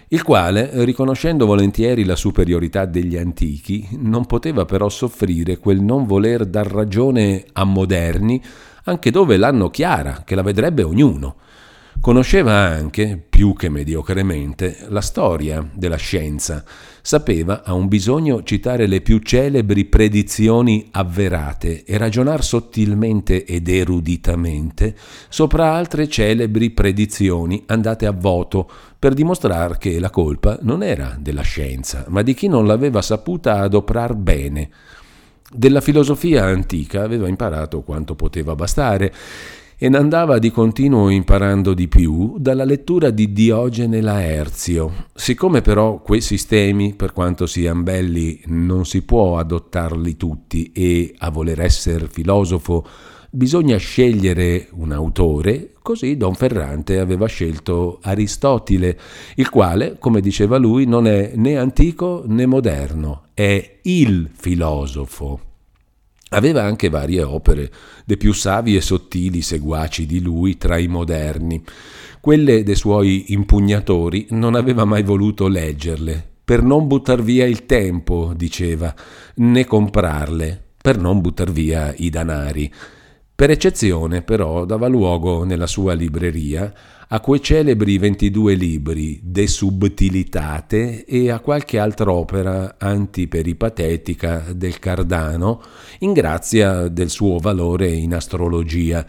il 0.08 0.22
quale, 0.22 0.84
riconoscendo 0.84 1.46
volentieri 1.46 2.04
la 2.04 2.16
superiorità 2.16 2.84
degli 2.84 3.16
antichi, 3.16 3.88
non 3.92 4.26
poteva 4.26 4.66
però 4.66 4.90
soffrire 4.90 5.56
quel 5.56 5.80
non 5.80 6.04
voler 6.04 6.44
dar 6.44 6.66
ragione 6.66 7.46
a 7.54 7.64
moderni, 7.64 8.42
anche 8.84 9.10
dove 9.10 9.38
l'hanno 9.38 9.70
chiara, 9.70 10.22
che 10.26 10.34
la 10.34 10.42
vedrebbe 10.42 10.82
ognuno. 10.82 11.36
Conosceva 12.00 12.52
anche, 12.52 13.22
più 13.28 13.54
che 13.54 13.68
mediocremente, 13.68 14.86
la 14.88 15.00
storia 15.00 15.64
della 15.72 15.96
scienza. 15.96 16.64
Sapeva, 17.00 17.62
a 17.64 17.74
un 17.74 17.86
bisogno, 17.86 18.42
citare 18.42 18.86
le 18.86 19.00
più 19.00 19.18
celebri 19.18 19.84
predizioni 19.84 20.88
avverate 20.90 21.84
e 21.84 21.96
ragionar 21.98 22.42
sottilmente 22.42 23.44
ed 23.44 23.68
eruditamente 23.68 24.96
sopra 25.28 25.74
altre 25.74 26.08
celebri 26.08 26.70
predizioni 26.70 27.62
andate 27.66 28.06
a 28.06 28.12
voto 28.12 28.68
per 28.98 29.14
dimostrare 29.14 29.78
che 29.78 29.98
la 30.00 30.10
colpa 30.10 30.58
non 30.62 30.82
era 30.82 31.16
della 31.20 31.42
scienza, 31.42 32.04
ma 32.08 32.22
di 32.22 32.34
chi 32.34 32.48
non 32.48 32.66
l'aveva 32.66 33.02
saputa 33.02 33.60
adoprar 33.60 34.14
bene. 34.14 34.70
Della 35.54 35.80
filosofia 35.80 36.44
antica 36.44 37.02
aveva 37.02 37.28
imparato 37.28 37.82
quanto 37.82 38.14
poteva 38.14 38.54
bastare 38.54 39.12
e 39.82 39.86
andava 39.86 40.38
di 40.38 40.52
continuo 40.52 41.08
imparando 41.08 41.74
di 41.74 41.88
più 41.88 42.36
dalla 42.38 42.62
lettura 42.62 43.10
di 43.10 43.32
Diogene 43.32 44.00
Laerzio. 44.00 45.06
Siccome 45.12 45.60
però 45.60 46.00
quei 46.00 46.20
sistemi, 46.20 46.94
per 46.94 47.12
quanto 47.12 47.46
siano 47.46 47.82
belli, 47.82 48.40
non 48.46 48.86
si 48.86 49.02
può 49.02 49.38
adottarli 49.38 50.16
tutti 50.16 50.70
e 50.70 51.12
a 51.18 51.30
voler 51.30 51.62
essere 51.62 52.06
filosofo 52.06 52.86
bisogna 53.28 53.76
scegliere 53.76 54.68
un 54.74 54.92
autore, 54.92 55.72
così 55.82 56.16
Don 56.16 56.34
Ferrante 56.34 57.00
aveva 57.00 57.26
scelto 57.26 57.98
Aristotele, 58.02 58.96
il 59.34 59.48
quale, 59.48 59.96
come 59.98 60.20
diceva 60.20 60.58
lui, 60.58 60.84
non 60.84 61.08
è 61.08 61.32
né 61.34 61.58
antico 61.58 62.22
né 62.24 62.46
moderno, 62.46 63.22
è 63.34 63.78
il 63.82 64.30
filosofo. 64.32 65.51
Aveva 66.34 66.62
anche 66.62 66.88
varie 66.88 67.22
opere, 67.22 67.70
dei 68.06 68.16
più 68.16 68.32
savi 68.32 68.74
e 68.74 68.80
sottili 68.80 69.42
seguaci 69.42 70.06
di 70.06 70.22
lui 70.22 70.56
tra 70.56 70.78
i 70.78 70.88
moderni. 70.88 71.62
Quelle 72.22 72.62
dei 72.62 72.74
suoi 72.74 73.32
impugnatori 73.32 74.28
non 74.30 74.54
aveva 74.54 74.86
mai 74.86 75.02
voluto 75.02 75.46
leggerle, 75.46 76.26
per 76.42 76.62
non 76.62 76.86
buttar 76.86 77.22
via 77.22 77.44
il 77.44 77.66
tempo, 77.66 78.32
diceva, 78.34 78.94
né 79.36 79.66
comprarle, 79.66 80.62
per 80.80 80.98
non 80.98 81.20
buttar 81.20 81.50
via 81.50 81.92
i 81.98 82.08
danari. 82.08 82.72
Per 83.34 83.50
eccezione, 83.50 84.22
però, 84.22 84.64
dava 84.64 84.86
luogo 84.86 85.44
nella 85.44 85.66
sua 85.66 85.92
libreria 85.92 86.72
a 87.14 87.20
quei 87.20 87.42
celebri 87.42 87.98
22 87.98 88.54
libri 88.54 89.20
De 89.22 89.46
Subtilitate 89.46 91.04
e 91.04 91.30
a 91.30 91.40
qualche 91.40 91.78
altra 91.78 92.10
opera 92.10 92.76
antiperipatetica 92.78 94.46
del 94.54 94.78
Cardano, 94.78 95.60
in 95.98 96.14
grazia 96.14 96.88
del 96.88 97.10
suo 97.10 97.36
valore 97.36 97.88
in 97.88 98.14
astrologia, 98.14 99.04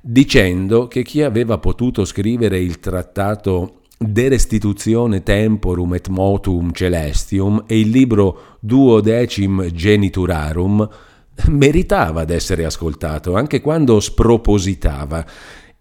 dicendo 0.00 0.88
che 0.88 1.02
chi 1.02 1.20
aveva 1.20 1.58
potuto 1.58 2.06
scrivere 2.06 2.58
il 2.58 2.80
trattato 2.80 3.80
De 3.98 4.28
restituzione 4.28 5.22
temporum 5.22 5.92
et 5.94 6.08
motum 6.08 6.72
celestium 6.72 7.64
e 7.66 7.78
il 7.78 7.90
libro 7.90 8.56
duodecim 8.60 9.70
geniturarum 9.70 10.88
meritava 11.48 12.24
d'essere 12.24 12.64
ascoltato, 12.64 13.36
anche 13.36 13.60
quando 13.60 14.00
spropositava 14.00 15.24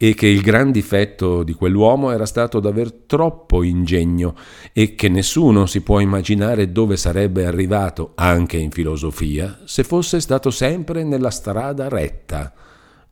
e 0.04 0.16
che 0.16 0.26
il 0.26 0.42
gran 0.42 0.72
difetto 0.72 1.44
di 1.44 1.54
quell'uomo 1.54 2.10
era 2.10 2.26
stato 2.26 2.60
d'aver 2.60 2.92
troppo 3.06 3.62
ingegno 3.62 4.34
e 4.74 4.96
che 4.96 5.10
nessuno 5.10 5.68
si 5.68 5.82
può 5.82 6.00
immaginare 6.00 6.72
dove 6.72 6.98
sarebbe 6.98 7.46
arrivato, 7.46 8.14
anche 8.16 8.58
in 8.58 8.72
filosofia, 8.72 9.60
se 9.66 9.84
fosse 9.84 10.20
stato 10.20 10.50
sempre 10.50 11.04
nella 11.04 11.30
strada 11.30 11.88
retta. 11.88 12.52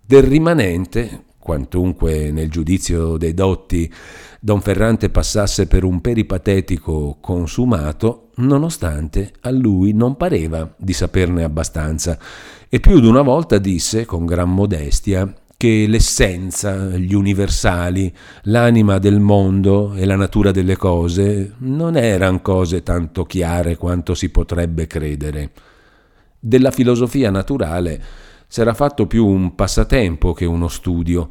Del 0.01 0.23
rimanente, 0.23 1.25
quantunque 1.37 2.31
nel 2.31 2.49
giudizio 2.49 3.17
dei 3.17 3.35
dotti 3.35 3.93
Don 4.39 4.59
Ferrante 4.59 5.11
passasse 5.11 5.67
per 5.67 5.83
un 5.83 6.01
peripatetico 6.01 7.17
consumato, 7.21 8.29
nonostante 8.37 9.33
a 9.41 9.51
lui 9.51 9.93
non 9.93 10.17
pareva 10.17 10.73
di 10.75 10.93
saperne 10.93 11.43
abbastanza, 11.43 12.17
e 12.67 12.79
più 12.79 12.99
di 12.99 13.05
una 13.05 13.21
volta 13.21 13.59
disse, 13.59 14.05
con 14.05 14.25
gran 14.25 14.51
modestia, 14.51 15.31
che 15.59 15.87
l'essenza, 15.89 16.95
gli 16.95 17.13
universali, 17.13 18.15
l'anima 18.43 18.97
del 18.97 19.19
mondo 19.19 19.93
e 19.93 20.05
la 20.05 20.15
natura 20.15 20.51
delle 20.51 20.77
cose 20.77 21.55
non 21.57 21.97
erano 21.97 22.39
cose 22.39 22.81
tanto 22.81 23.25
chiare 23.25 23.75
quanto 23.75 24.13
si 24.13 24.29
potrebbe 24.29 24.87
credere. 24.87 25.51
Della 26.39 26.71
filosofia 26.71 27.29
naturale 27.29 28.01
s'era 28.47 28.73
fatto 28.73 29.05
più 29.05 29.27
un 29.27 29.53
passatempo 29.55 30.31
che 30.31 30.45
uno 30.45 30.69
studio, 30.69 31.29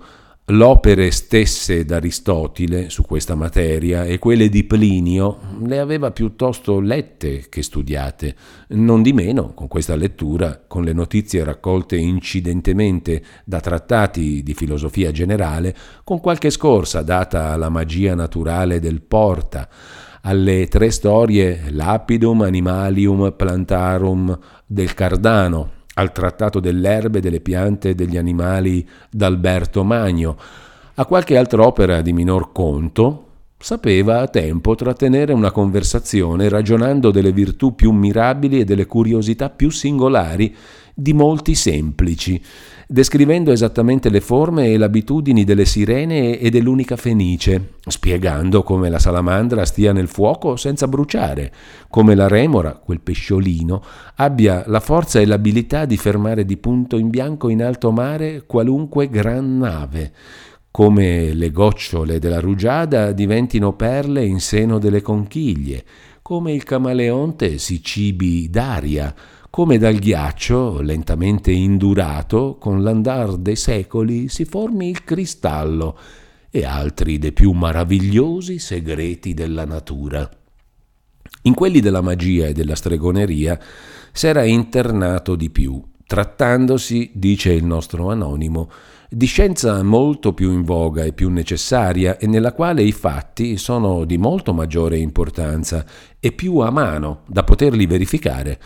L'opere 0.51 1.11
stesse 1.11 1.85
d'Aristotele 1.85 2.89
su 2.89 3.03
questa 3.03 3.35
materia 3.35 4.05
e 4.05 4.19
quelle 4.19 4.49
di 4.49 4.65
Plinio 4.65 5.41
le 5.63 5.79
aveva 5.79 6.11
piuttosto 6.11 6.81
lette 6.81 7.51
che 7.51 7.63
studiate. 7.63 8.35
Non 8.69 9.03
di 9.03 9.13
meno, 9.13 9.53
con 9.53 9.69
questa 9.69 9.95
lettura, 9.95 10.59
con 10.67 10.85
le 10.85 10.95
notizie 10.95 11.45
raccolte 11.45 11.97
incidentemente 11.97 13.23
da 13.45 13.61
trattati 13.61 14.43
di 14.43 14.55
filosofia 14.55 15.11
generale, 15.11 15.77
con 16.03 16.19
qualche 16.19 16.49
scorsa 16.49 17.03
data 17.03 17.51
alla 17.51 17.69
magia 17.69 18.15
naturale 18.15 18.81
del 18.81 19.03
Porta, 19.03 19.69
alle 20.23 20.67
tre 20.69 20.91
storie 20.91 21.65
Lapidum, 21.69 22.41
Animalium, 22.41 23.35
Plantarum 23.37 24.39
del 24.65 24.95
Cardano, 24.95 25.77
al 25.99 26.13
trattato 26.13 26.61
dell'erbe, 26.61 27.21
delle 27.21 27.41
piante 27.41 27.91
e 27.91 27.95
degli 27.95 28.17
animali 28.17 28.89
d'Alberto 29.11 29.83
Magno, 29.83 30.37
a 30.95 31.05
qualche 31.05 31.37
altra 31.37 31.67
opera 31.67 32.01
di 32.03 32.13
minor 32.13 32.53
conto, 32.53 33.25
sapeva 33.59 34.21
a 34.21 34.29
tempo 34.29 34.77
trattenere 34.77 35.33
una 35.33 35.51
conversazione 35.51 36.49
ragionando 36.49 37.11
delle 37.11 37.33
virtù 37.33 37.75
più 37.75 37.91
mirabili 37.91 38.61
e 38.61 38.65
delle 38.65 38.87
curiosità 38.87 39.51
più 39.51 39.71
singolari 39.71 40.55
di 40.95 41.13
molti 41.13 41.57
semplici, 41.57 42.41
descrivendo 42.91 43.53
esattamente 43.53 44.09
le 44.09 44.23
forme 44.23 44.73
e 44.73 44.79
le 44.79 44.87
abitudini 44.87 45.45
delle 45.45 45.67
sirene 45.67 46.39
e 46.39 46.49
dell'unica 46.49 46.97
fenice, 46.97 47.75
spiegando 47.87 48.63
come 48.63 48.89
la 48.89 48.99
salamandra 48.99 49.67
stia 49.67 49.93
nel 49.93 50.09
fuoco 50.09 50.57
senza 50.57 50.89
bruciare, 50.89 51.53
come 51.91 52.15
la 52.15 52.29
remora, 52.29 52.73
quel 52.73 53.01
pesciolino, 53.01 53.83
abbia 54.15 54.65
la 54.69 54.81
forza 54.81 55.21
e 55.21 55.27
l'abilità 55.27 55.85
di 55.85 55.99
fermare 55.99 56.47
di 56.47 56.57
punto 56.57 56.97
in 56.97 57.11
bianco 57.11 57.51
in 57.51 57.63
alto 57.63 57.93
mare 57.93 58.45
qualunque 58.47 59.11
gran 59.11 59.59
nave, 59.59 60.13
come 60.71 61.35
le 61.35 61.51
gocciole 61.51 62.19
della 62.19 62.41
rugiada 62.41 63.13
diventino 63.13 63.75
perle 63.75 64.25
in 64.25 64.41
seno 64.41 64.79
delle 64.79 65.03
conchiglie, 65.03 65.85
come 66.23 66.55
il 66.55 66.65
camaleonte 66.65 67.59
si 67.59 67.83
cibi 67.83 68.49
d'aria, 68.49 69.15
come 69.51 69.79
dal 69.79 69.97
ghiaccio, 69.97 70.81
lentamente 70.81 71.51
indurato, 71.51 72.57
con 72.59 72.83
l'andar 72.83 73.37
dei 73.37 73.57
secoli 73.57 74.29
si 74.29 74.45
formi 74.45 74.89
il 74.89 75.05
cristallo 75.05 75.99
e 76.51 76.65
altri 76.65 77.19
dei 77.19 77.33
più 77.33 77.53
maravigliosi 77.53 78.59
segreti 78.59 79.35
della 79.35 79.65
natura. 79.65 80.29
In 81.43 81.55
quelli 81.55 81.81
della 81.81 82.01
magia 82.01 82.47
e 82.47 82.53
della 82.53 82.75
stregoneria 82.75 83.59
s'era 84.13 84.45
internato 84.45 85.35
di 85.35 85.51
più, 85.51 85.83
trattandosi, 86.07 87.13
dice 87.15 87.53
il 87.53 87.65
nostro 87.65 88.11
anonimo, 88.11 88.71
di 89.11 89.27
scienza 89.27 89.83
molto 89.83 90.35
più 90.35 90.53
in 90.53 90.63
voga 90.63 91.05
e 91.05 91.13
più 91.15 91.31
necessaria 91.31 92.19
e 92.19 92.27
nella 92.27 92.53
quale 92.53 92.83
i 92.83 92.93
fatti 92.93 93.57
sono 93.57 94.05
di 94.05 94.19
molto 94.19 94.53
maggiore 94.53 94.99
importanza 94.99 95.85
e 96.21 96.33
più 96.33 96.59
a 96.59 96.71
mano 96.71 97.23
da 97.27 97.43
poterli 97.45 97.87
verificare. 97.87 98.61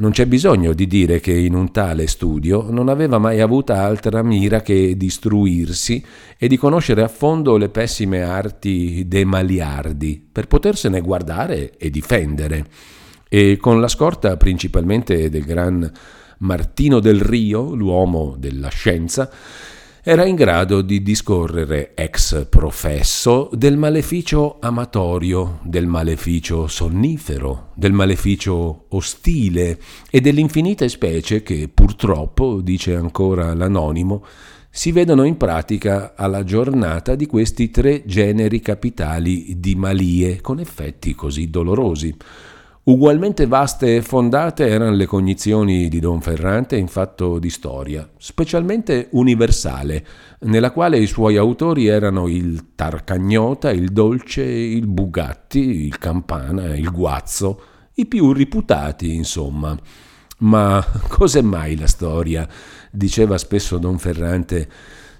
Non 0.00 0.12
c'è 0.12 0.24
bisogno 0.24 0.72
di 0.72 0.86
dire 0.86 1.20
che 1.20 1.34
in 1.34 1.54
un 1.54 1.72
tale 1.72 2.06
studio 2.06 2.70
non 2.70 2.88
aveva 2.88 3.18
mai 3.18 3.42
avuta 3.42 3.82
altra 3.82 4.22
mira 4.22 4.62
che 4.62 4.96
distruirsi 4.96 6.02
e 6.38 6.48
di 6.48 6.56
conoscere 6.56 7.02
a 7.02 7.08
fondo 7.08 7.58
le 7.58 7.68
pessime 7.68 8.22
arti 8.22 9.04
dei 9.06 9.26
maliardi, 9.26 10.26
per 10.32 10.46
potersene 10.46 11.02
guardare 11.02 11.76
e 11.76 11.90
difendere. 11.90 12.64
E 13.28 13.58
con 13.60 13.78
la 13.78 13.88
scorta 13.88 14.38
principalmente 14.38 15.28
del 15.28 15.44
gran 15.44 15.92
Martino 16.38 16.98
del 16.98 17.20
Rio, 17.20 17.74
l'uomo 17.74 18.36
della 18.38 18.70
scienza, 18.70 19.30
era 20.02 20.24
in 20.24 20.34
grado 20.34 20.80
di 20.80 21.02
discorrere 21.02 21.94
ex 21.94 22.46
professo 22.48 23.50
del 23.52 23.76
maleficio 23.76 24.56
amatorio, 24.58 25.58
del 25.62 25.86
maleficio 25.86 26.66
sonnifero, 26.66 27.72
del 27.74 27.92
maleficio 27.92 28.86
ostile 28.88 29.78
e 30.10 30.22
delle 30.22 30.40
infinite 30.40 30.88
specie 30.88 31.42
che 31.42 31.68
purtroppo, 31.68 32.62
dice 32.62 32.94
ancora 32.94 33.52
l'anonimo, 33.52 34.24
si 34.70 34.90
vedono 34.90 35.24
in 35.24 35.36
pratica 35.36 36.14
alla 36.16 36.44
giornata 36.44 37.14
di 37.14 37.26
questi 37.26 37.70
tre 37.70 38.02
generi 38.06 38.60
capitali 38.60 39.60
di 39.60 39.74
malie 39.74 40.40
con 40.40 40.60
effetti 40.60 41.14
così 41.14 41.50
dolorosi. 41.50 42.16
Ugualmente 42.90 43.46
vaste 43.46 43.94
e 43.94 44.02
fondate 44.02 44.66
erano 44.66 44.96
le 44.96 45.06
cognizioni 45.06 45.88
di 45.88 46.00
Don 46.00 46.20
Ferrante 46.20 46.74
in 46.74 46.88
fatto 46.88 47.38
di 47.38 47.48
storia, 47.48 48.10
specialmente 48.18 49.06
universale, 49.12 50.04
nella 50.40 50.72
quale 50.72 50.98
i 50.98 51.06
suoi 51.06 51.36
autori 51.36 51.86
erano 51.86 52.26
il 52.26 52.74
Tarcagnota, 52.74 53.70
il 53.70 53.92
Dolce, 53.92 54.42
il 54.42 54.88
Bugatti, 54.88 55.86
il 55.86 55.98
Campana, 55.98 56.74
il 56.74 56.90
Guazzo, 56.90 57.62
i 57.94 58.06
più 58.06 58.32
riputati, 58.32 59.14
insomma. 59.14 59.78
Ma 60.38 60.84
cos'è 61.06 61.42
mai 61.42 61.76
la 61.76 61.86
storia? 61.86 62.48
diceva 62.90 63.38
spesso 63.38 63.78
Don 63.78 63.98
Ferrante, 63.98 64.68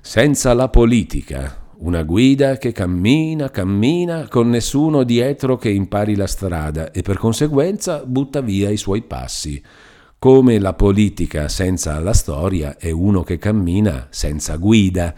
senza 0.00 0.54
la 0.54 0.68
politica, 0.68 1.59
una 1.80 2.02
guida 2.02 2.58
che 2.58 2.72
cammina, 2.72 3.48
cammina 3.48 4.28
con 4.28 4.50
nessuno 4.50 5.02
dietro 5.02 5.56
che 5.56 5.70
impari 5.70 6.14
la 6.14 6.26
strada 6.26 6.90
e 6.90 7.00
per 7.00 7.16
conseguenza 7.16 8.04
butta 8.04 8.40
via 8.42 8.68
i 8.68 8.76
suoi 8.76 9.02
passi. 9.02 9.62
Come 10.18 10.58
la 10.58 10.74
politica 10.74 11.48
senza 11.48 11.98
la 12.00 12.12
storia 12.12 12.76
è 12.76 12.90
uno 12.90 13.22
che 13.22 13.38
cammina 13.38 14.08
senza 14.10 14.56
guida. 14.56 15.14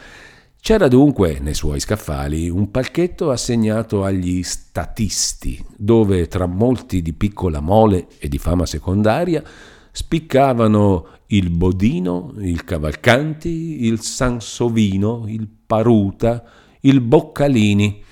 C'era 0.60 0.86
dunque 0.86 1.40
nei 1.40 1.54
suoi 1.54 1.80
scaffali 1.80 2.48
un 2.48 2.70
palchetto 2.70 3.30
assegnato 3.30 4.04
agli 4.04 4.44
statisti, 4.44 5.60
dove 5.76 6.28
tra 6.28 6.46
molti 6.46 7.02
di 7.02 7.12
piccola 7.12 7.58
mole 7.58 8.06
e 8.20 8.28
di 8.28 8.38
fama 8.38 8.66
secondaria 8.66 9.42
spiccavano 9.90 11.06
il 11.26 11.50
Bodino, 11.50 12.34
il 12.38 12.62
Cavalcanti, 12.62 13.84
il 13.84 14.00
Sansovino, 14.00 15.24
il 15.26 15.48
Paruta, 15.72 16.44
il 16.80 17.00
Boccalini. 17.00 18.02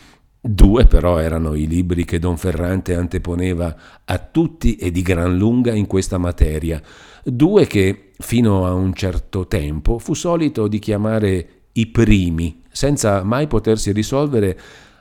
Due 0.40 0.86
però 0.86 1.18
erano 1.18 1.54
i 1.54 1.66
libri 1.66 2.06
che 2.06 2.18
Don 2.18 2.38
Ferrante 2.38 2.94
anteponeva 2.94 3.76
a 4.06 4.16
tutti 4.16 4.76
e 4.76 4.90
di 4.90 5.02
gran 5.02 5.36
lunga 5.36 5.74
in 5.74 5.86
questa 5.86 6.16
materia, 6.16 6.80
due 7.22 7.66
che 7.66 8.12
fino 8.16 8.64
a 8.64 8.72
un 8.72 8.94
certo 8.94 9.46
tempo 9.46 9.98
fu 9.98 10.14
solito 10.14 10.68
di 10.68 10.78
chiamare 10.78 11.48
i 11.72 11.88
primi, 11.88 12.62
senza 12.70 13.22
mai 13.24 13.46
potersi 13.46 13.92
risolvere 13.92 14.58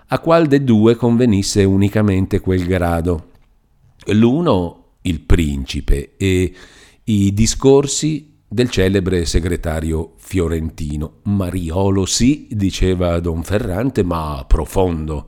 a 0.08 0.20
qual 0.20 0.48
dei 0.48 0.66
due 0.66 0.96
convenisse 0.96 1.64
unicamente 1.64 2.42
quel 2.42 2.66
grado. 2.66 3.28
L'uno 4.08 4.96
il 5.04 5.22
principe 5.22 6.16
e 6.18 6.54
i 7.06 7.34
discorsi 7.34 8.39
del 8.50 8.70
celebre 8.70 9.26
segretario 9.26 10.14
fiorentino. 10.18 11.20
Mariolo 11.24 12.06
sì, 12.06 12.48
diceva 12.50 13.20
Don 13.20 13.44
Ferrante, 13.44 14.04
ma 14.04 14.44
profondo. 14.48 15.28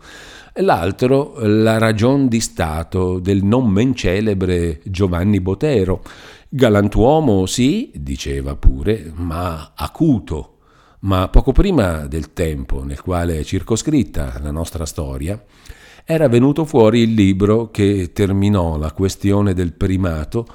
L'altro, 0.55 1.35
la 1.37 1.77
ragion 1.77 2.27
di 2.27 2.41
Stato 2.41 3.19
del 3.19 3.43
non 3.43 3.69
men 3.69 3.95
celebre 3.95 4.81
Giovanni 4.83 5.39
Botero. 5.39 6.01
Galantuomo 6.49 7.45
sì, 7.45 7.91
diceva 7.95 8.55
pure, 8.55 9.11
ma 9.15 9.71
acuto. 9.75 10.57
Ma 11.01 11.29
poco 11.29 11.51
prima 11.51 12.07
del 12.07 12.33
tempo 12.33 12.83
nel 12.83 13.01
quale 13.01 13.39
è 13.39 13.43
circoscritta 13.43 14.39
la 14.41 14.51
nostra 14.51 14.85
storia, 14.85 15.41
era 16.03 16.27
venuto 16.27 16.65
fuori 16.65 17.01
il 17.01 17.13
libro 17.13 17.69
che 17.71 18.11
terminò 18.11 18.77
la 18.77 18.91
questione 18.91 19.53
del 19.53 19.73
primato, 19.73 20.45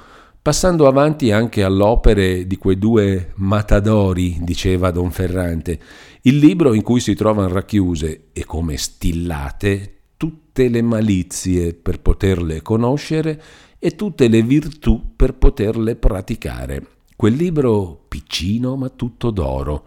passando 0.47 0.87
avanti 0.87 1.29
anche 1.29 1.61
all'opere 1.61 2.47
di 2.47 2.55
quei 2.55 2.77
due 2.77 3.33
matadori, 3.35 4.37
diceva 4.39 4.91
Don 4.91 5.11
Ferrante, 5.11 5.77
il 6.21 6.37
libro 6.37 6.73
in 6.73 6.83
cui 6.83 7.01
si 7.01 7.15
trovano 7.15 7.49
racchiuse 7.49 8.27
e 8.31 8.45
come 8.45 8.77
stillate 8.77 10.03
tutte 10.15 10.69
le 10.69 10.81
malizie 10.81 11.73
per 11.73 11.99
poterle 11.99 12.61
conoscere 12.61 13.43
e 13.77 13.97
tutte 13.97 14.29
le 14.29 14.41
virtù 14.41 15.15
per 15.17 15.33
poterle 15.33 15.97
praticare. 15.97 16.81
Quel 17.17 17.33
libro 17.33 18.05
piccino 18.07 18.77
ma 18.77 18.87
tutto 18.87 19.31
d'oro. 19.31 19.83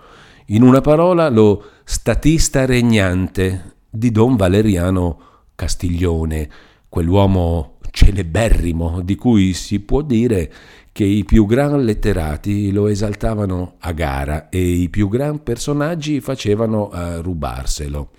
In 0.48 0.62
una 0.62 0.82
parola 0.82 1.30
lo 1.30 1.64
statista 1.84 2.66
regnante 2.66 3.76
di 3.88 4.10
Don 4.10 4.36
Valeriano 4.36 5.20
Castiglione, 5.54 6.50
quell'uomo 6.86 7.78
celeberrimo 7.90 9.00
di 9.02 9.14
cui 9.14 9.52
si 9.52 9.80
può 9.80 10.02
dire 10.02 10.52
che 10.92 11.04
i 11.04 11.24
più 11.24 11.46
gran 11.46 11.82
letterati 11.84 12.72
lo 12.72 12.88
esaltavano 12.88 13.74
a 13.78 13.92
gara 13.92 14.48
e 14.48 14.60
i 14.60 14.88
più 14.88 15.08
gran 15.08 15.42
personaggi 15.42 16.20
facevano 16.20 16.88
a 16.88 17.20
rubarselo. 17.20 18.10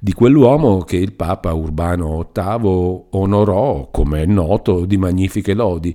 Di 0.00 0.12
quell'uomo 0.12 0.82
che 0.82 0.96
il 0.96 1.12
Papa 1.12 1.52
Urbano 1.52 2.30
VIII 2.32 3.06
onorò, 3.10 3.88
come 3.90 4.22
è 4.22 4.26
noto, 4.26 4.84
di 4.84 4.96
magnifiche 4.96 5.54
lodi, 5.54 5.92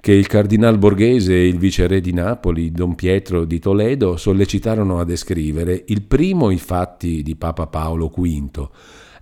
che 0.00 0.12
il 0.12 0.26
cardinal 0.26 0.76
Borghese 0.76 1.34
e 1.34 1.46
il 1.46 1.58
viceré 1.58 2.00
di 2.00 2.12
Napoli, 2.12 2.72
Don 2.72 2.96
Pietro 2.96 3.44
di 3.44 3.60
Toledo, 3.60 4.16
sollecitarono 4.16 4.98
a 4.98 5.04
descrivere, 5.04 5.84
il 5.86 6.02
primo 6.02 6.50
i 6.50 6.58
fatti 6.58 7.22
di 7.22 7.36
Papa 7.36 7.68
Paolo 7.68 8.08
V, 8.08 8.68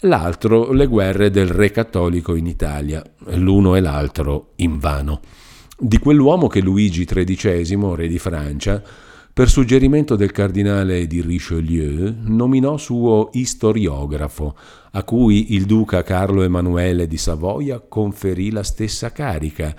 l'altro 0.03 0.73
le 0.73 0.87
guerre 0.87 1.31
del 1.31 1.49
re 1.49 1.71
cattolico 1.71 2.35
in 2.35 2.47
Italia, 2.47 3.03
l'uno 3.35 3.77
e 3.77 3.81
l'altro 3.81 4.53
invano. 4.57 5.21
Di 5.79 5.99
quell'uomo 5.99 6.47
che 6.47 6.61
Luigi 6.61 7.05
XIII, 7.05 7.95
re 7.95 8.09
di 8.09 8.19
Francia, 8.19 8.83
per 9.35 9.49
suggerimento 9.49 10.15
del 10.15 10.31
cardinale 10.31 11.07
di 11.07 11.21
Richelieu, 11.21 12.15
nominò 12.25 12.77
suo 12.77 13.31
istoriografo, 13.33 14.57
a 14.93 15.05
cui 15.05 15.55
il 15.55 15.65
duca 15.65 16.03
Carlo 16.03 16.43
Emanuele 16.43 17.07
di 17.07 17.17
Savoia 17.17 17.81
conferì 17.81 18.51
la 18.51 18.63
stessa 18.63 19.11
carica, 19.11 19.75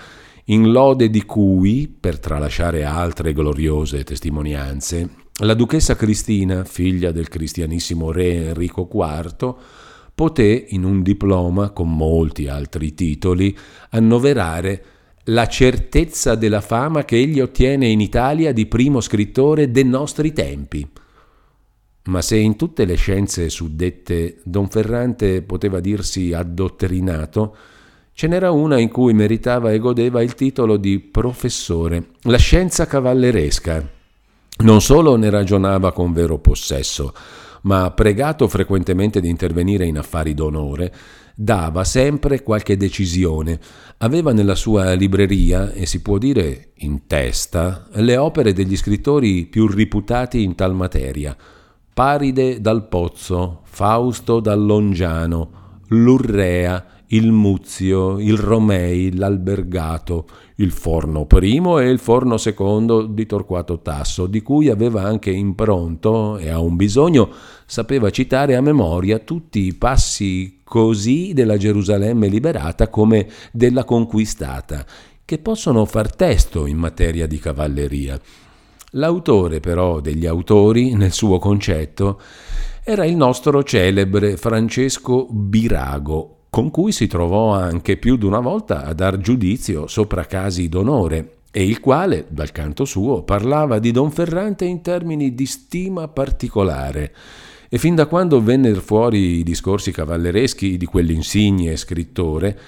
in 0.45 0.71
lode 0.71 1.09
di 1.09 1.24
cui, 1.24 1.88
per 1.88 2.19
tralasciare 2.19 2.84
altre 2.84 3.32
gloriose 3.32 4.03
testimonianze, 4.03 5.09
la 5.41 5.53
duchessa 5.53 5.95
Cristina, 5.95 6.63
figlia 6.63 7.11
del 7.11 7.28
cristianissimo 7.28 8.11
re 8.11 8.47
Enrico 8.47 8.88
IV, 8.91 9.55
poté, 10.14 10.66
in 10.70 10.84
un 10.84 11.01
diploma 11.01 11.72
con 11.72 11.95
molti 11.95 12.47
altri 12.47 12.93
titoli, 12.93 13.55
annoverare 13.91 14.86
la 15.28 15.47
certezza 15.47 16.36
della 16.36 16.61
fama 16.61 17.05
che 17.05 17.16
egli 17.16 17.39
ottiene 17.39 17.88
in 17.88 18.01
Italia 18.01 18.51
di 18.51 18.66
primo 18.66 18.99
scrittore 18.99 19.72
dei 19.72 19.86
nostri 19.86 20.34
tempi. 20.34 20.88
Ma 22.05 22.22
se 22.22 22.36
in 22.36 22.57
tutte 22.57 22.84
le 22.84 22.95
scienze 22.95 23.49
suddette 23.49 24.39
Don 24.43 24.68
Ferrante 24.68 25.41
poteva 25.41 25.80
dirsi 25.80 26.34
addottrinato, 26.34 27.55
ce 28.11 28.28
n'era 28.28 28.51
una 28.51 28.78
in 28.78 28.89
cui 28.89 29.14
meritava 29.14 29.72
e 29.72 29.80
godeva 29.80 30.22
il 30.22 30.36
titolo 30.36 30.76
di 30.76 30.99
professore, 30.99 32.09
la 32.24 32.38
scienza 32.38 32.86
cavalleresca. 32.86 33.89
Non 34.55 34.82
solo 34.82 35.16
ne 35.16 35.30
ragionava 35.30 35.93
con 35.93 36.11
vero 36.11 36.39
possesso, 36.39 37.14
ma 37.64 37.91
pregato 37.91 38.47
frequentemente 38.47 39.20
di 39.20 39.30
intervenire 39.30 39.86
in 39.86 39.97
affari 39.97 40.34
d'onore, 40.34 40.93
dava 41.36 41.84
sempre 41.84 42.43
qualche 42.43 42.78
decisione. 42.78 43.59
Aveva 43.97 44.34
nella 44.34 44.55
sua 44.55 44.93
libreria, 44.93 45.72
e 45.72 45.86
si 45.86 46.01
può 46.01 46.18
dire 46.18 46.72
in 46.78 47.07
testa, 47.07 47.88
le 47.93 48.18
opere 48.18 48.53
degli 48.53 48.76
scrittori 48.76 49.45
più 49.45 49.68
riputati 49.68 50.43
in 50.43 50.55
tal 50.55 50.74
materia. 50.74 51.36
Paride 51.93 52.59
dal 52.59 52.88
Pozzo, 52.88 53.61
Fausto 53.66 54.39
dal 54.39 54.64
Longiano, 54.64 55.80
Lurrea, 55.89 56.86
il 57.14 57.32
Muzio, 57.32 58.20
il 58.20 58.38
Romei, 58.38 59.16
l'Albergato, 59.16 60.26
il 60.55 60.72
Forno 60.72 61.26
primo 61.26 61.78
e 61.78 61.89
il 61.89 61.99
Forno 61.99 62.38
secondo 62.38 63.05
di 63.05 63.26
Torquato 63.28 63.82
Tasso, 63.82 64.26
di 64.26 64.41
cui 64.41 64.70
aveva 64.70 65.03
anche 65.03 65.30
impronto 65.30 66.38
e 66.38 66.49
a 66.49 66.59
un 66.59 66.76
bisogno 66.76 67.30
sapeva 67.66 68.09
citare 68.09 68.55
a 68.55 68.61
memoria 68.61 69.20
tutti 69.20 69.59
i 69.59 69.76
passi 69.76 70.61
così 70.64 71.34
della 71.34 71.57
Gerusalemme 71.57 72.28
liberata 72.28 72.89
come 72.89 73.28
della 73.51 73.84
conquistata, 73.84 74.84
che 75.24 75.38
possono 75.38 75.86
far 75.86 76.16
testo 76.16 76.66
in 76.66 76.78
materia 76.78 77.28
di 77.28 77.38
cavalleria. 77.38 78.20
L'autore 78.95 79.59
però 79.59 79.99
degli 79.99 80.26
autori, 80.26 80.95
nel 80.95 81.11
suo 81.11 81.38
concetto, 81.38 82.20
era 82.84 83.05
il 83.05 83.16
nostro 83.16 83.64
celebre 83.64 84.36
Francesco 84.36 85.28
Birago, 85.30 86.43
con 86.54 86.70
cui 86.70 86.91
si 86.91 87.08
trovò 87.08 87.49
anche 87.49 87.97
più 87.97 88.16
d'una 88.16 88.39
volta 88.39 88.84
a 88.84 88.93
dar 88.93 89.18
giudizio 89.18 89.88
sopra 89.88 90.26
casi 90.26 90.70
d'onore, 90.70 91.38
e 91.49 91.66
il 91.66 91.80
quale, 91.80 92.28
dal 92.30 92.51
canto 92.51 92.86
suo, 92.86 93.24
parlava 93.24 93.80
di 93.80 93.89
Don 93.89 94.12
Ferrante 94.12 94.64
in 94.64 94.84
termini 94.84 95.34
di 95.34 95.47
stima 95.47 96.08
particolare. 96.10 97.12
E 97.68 97.80
fin 97.80 97.95
da 97.95 98.06
quando 98.06 98.39
vennero 98.39 98.82
fuori 98.82 99.39
i 99.39 99.43
discorsi 99.43 99.91
cavallereschi 99.91 100.78
di 100.78 100.86
quell'insigne 100.86 101.76
scrittore, 101.76 102.60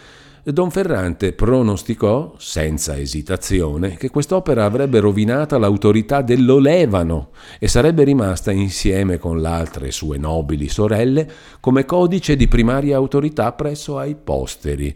Don 0.51 0.69
Ferrante 0.69 1.33
pronosticò, 1.33 2.35
senza 2.37 2.99
esitazione, 2.99 3.95
che 3.95 4.11
quest'opera 4.11 4.63
avrebbe 4.63 4.99
rovinata 4.99 5.57
l'autorità 5.57 6.21
dell'Olevano 6.21 7.29
e 7.57 7.67
sarebbe 7.67 8.03
rimasta 8.03 8.51
insieme 8.51 9.17
con 9.17 9.41
le 9.41 9.47
altre 9.47 9.89
sue 9.89 10.19
nobili 10.19 10.69
sorelle 10.69 11.27
come 11.59 11.85
codice 11.85 12.35
di 12.35 12.47
primaria 12.47 12.95
autorità 12.95 13.53
presso 13.53 13.97
ai 13.97 14.13
posteri. 14.15 14.95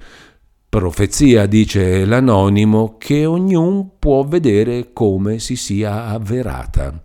Profezia, 0.70 1.48
dice 1.48 2.06
l'anonimo, 2.06 2.98
che 3.00 3.26
ognuno 3.26 3.90
può 3.98 4.24
vedere 4.24 4.94
come 4.94 5.40
si 5.40 5.56
sia 5.56 6.06
avverata. 6.06 7.02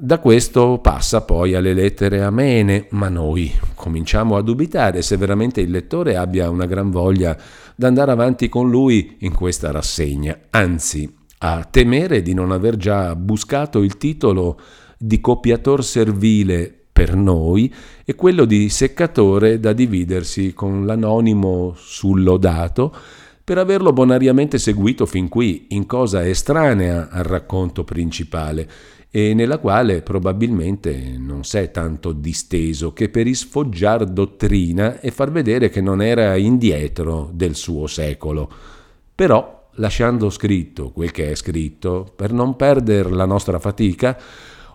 Da 0.00 0.20
questo 0.20 0.78
passa 0.80 1.22
poi 1.22 1.56
alle 1.56 1.74
lettere 1.74 2.22
amene, 2.22 2.86
ma 2.90 3.08
noi 3.08 3.52
cominciamo 3.74 4.36
a 4.36 4.42
dubitare 4.42 5.02
se 5.02 5.16
veramente 5.16 5.60
il 5.60 5.72
lettore 5.72 6.14
abbia 6.14 6.50
una 6.50 6.66
gran 6.66 6.88
voglia 6.92 7.36
d'andare 7.74 8.12
avanti 8.12 8.48
con 8.48 8.70
lui 8.70 9.16
in 9.20 9.34
questa 9.34 9.72
rassegna, 9.72 10.38
anzi 10.50 11.12
a 11.38 11.66
temere 11.68 12.22
di 12.22 12.32
non 12.32 12.52
aver 12.52 12.76
già 12.76 13.16
buscato 13.16 13.82
il 13.82 13.96
titolo 13.96 14.60
di 14.96 15.20
copiator 15.20 15.82
servile 15.82 16.72
per 16.92 17.16
noi 17.16 17.74
e 18.04 18.14
quello 18.14 18.44
di 18.44 18.68
seccatore 18.68 19.58
da 19.58 19.72
dividersi 19.72 20.52
con 20.54 20.86
l'anonimo 20.86 21.74
sullodato 21.76 22.94
per 23.42 23.58
averlo 23.58 23.92
bonariamente 23.92 24.58
seguito 24.58 25.06
fin 25.06 25.28
qui 25.28 25.68
in 25.70 25.86
cosa 25.86 26.24
estranea 26.24 27.08
al 27.10 27.24
racconto 27.24 27.82
principale 27.82 28.68
e 29.18 29.34
nella 29.34 29.58
quale 29.58 30.02
probabilmente 30.02 31.16
non 31.18 31.42
s'è 31.42 31.72
tanto 31.72 32.12
disteso 32.12 32.92
che 32.92 33.08
per 33.08 33.26
isfoggiar 33.26 34.04
dottrina 34.04 35.00
e 35.00 35.10
far 35.10 35.32
vedere 35.32 35.70
che 35.70 35.80
non 35.80 36.00
era 36.00 36.36
indietro 36.36 37.28
del 37.32 37.56
suo 37.56 37.88
secolo. 37.88 38.48
Però, 39.14 39.70
lasciando 39.74 40.30
scritto 40.30 40.90
quel 40.90 41.10
che 41.10 41.32
è 41.32 41.34
scritto, 41.34 42.06
per 42.14 42.32
non 42.32 42.54
perdere 42.54 43.10
la 43.10 43.24
nostra 43.24 43.58
fatica, 43.58 44.16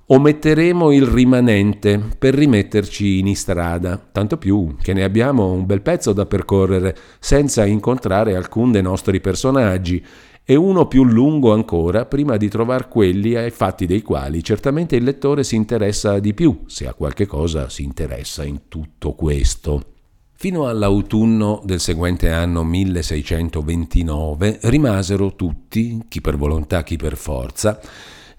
ometteremo 0.05 0.91
il 0.91 1.05
rimanente 1.05 2.01
per 2.19 2.33
rimetterci 2.33 3.19
in 3.19 3.27
istrada, 3.27 3.97
tanto 4.11 4.37
più 4.37 4.75
che 4.81 4.91
ne 4.91 5.03
abbiamo 5.03 5.53
un 5.53 5.65
bel 5.65 5.81
pezzo 5.81 6.11
da 6.11 6.25
percorrere 6.25 6.95
senza 7.19 7.65
incontrare 7.65 8.35
alcun 8.35 8.73
dei 8.73 8.81
nostri 8.81 9.21
personaggi 9.21 10.03
e 10.45 10.55
uno 10.55 10.87
più 10.87 11.03
lungo 11.05 11.53
ancora 11.53 12.05
prima 12.05 12.35
di 12.37 12.49
trovare 12.49 12.87
quelli 12.89 13.35
ai 13.35 13.51
fatti 13.51 13.85
dei 13.85 14.01
quali 14.01 14.43
certamente 14.43 14.95
il 14.95 15.03
lettore 15.03 15.43
si 15.43 15.55
interessa 15.55 16.19
di 16.19 16.33
più, 16.33 16.63
se 16.65 16.87
a 16.87 16.93
qualche 16.93 17.25
cosa 17.25 17.69
si 17.69 17.83
interessa 17.83 18.43
in 18.43 18.67
tutto 18.67 19.13
questo. 19.13 19.85
Fino 20.35 20.67
all'autunno 20.67 21.61
del 21.63 21.79
seguente 21.79 22.29
anno 22.29 22.65
1629 22.65 24.59
rimasero 24.63 25.35
tutti, 25.35 26.03
chi 26.09 26.19
per 26.19 26.35
volontà 26.35 26.83
chi 26.83 26.97
per 26.97 27.15
forza, 27.15 27.79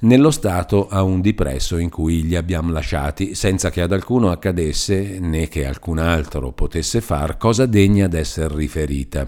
nello 0.00 0.30
stato 0.30 0.88
a 0.88 1.02
un 1.02 1.22
dipresso 1.22 1.78
in 1.78 1.88
cui 1.88 2.26
li 2.26 2.36
abbiamo 2.36 2.70
lasciati, 2.72 3.34
senza 3.34 3.70
che 3.70 3.80
ad 3.80 3.92
alcuno 3.92 4.30
accadesse 4.30 5.18
né 5.18 5.48
che 5.48 5.64
alcun 5.64 5.98
altro 5.98 6.52
potesse 6.52 7.00
far 7.00 7.38
cosa 7.38 7.64
degna 7.64 8.06
d'essere 8.06 8.54
riferita. 8.54 9.26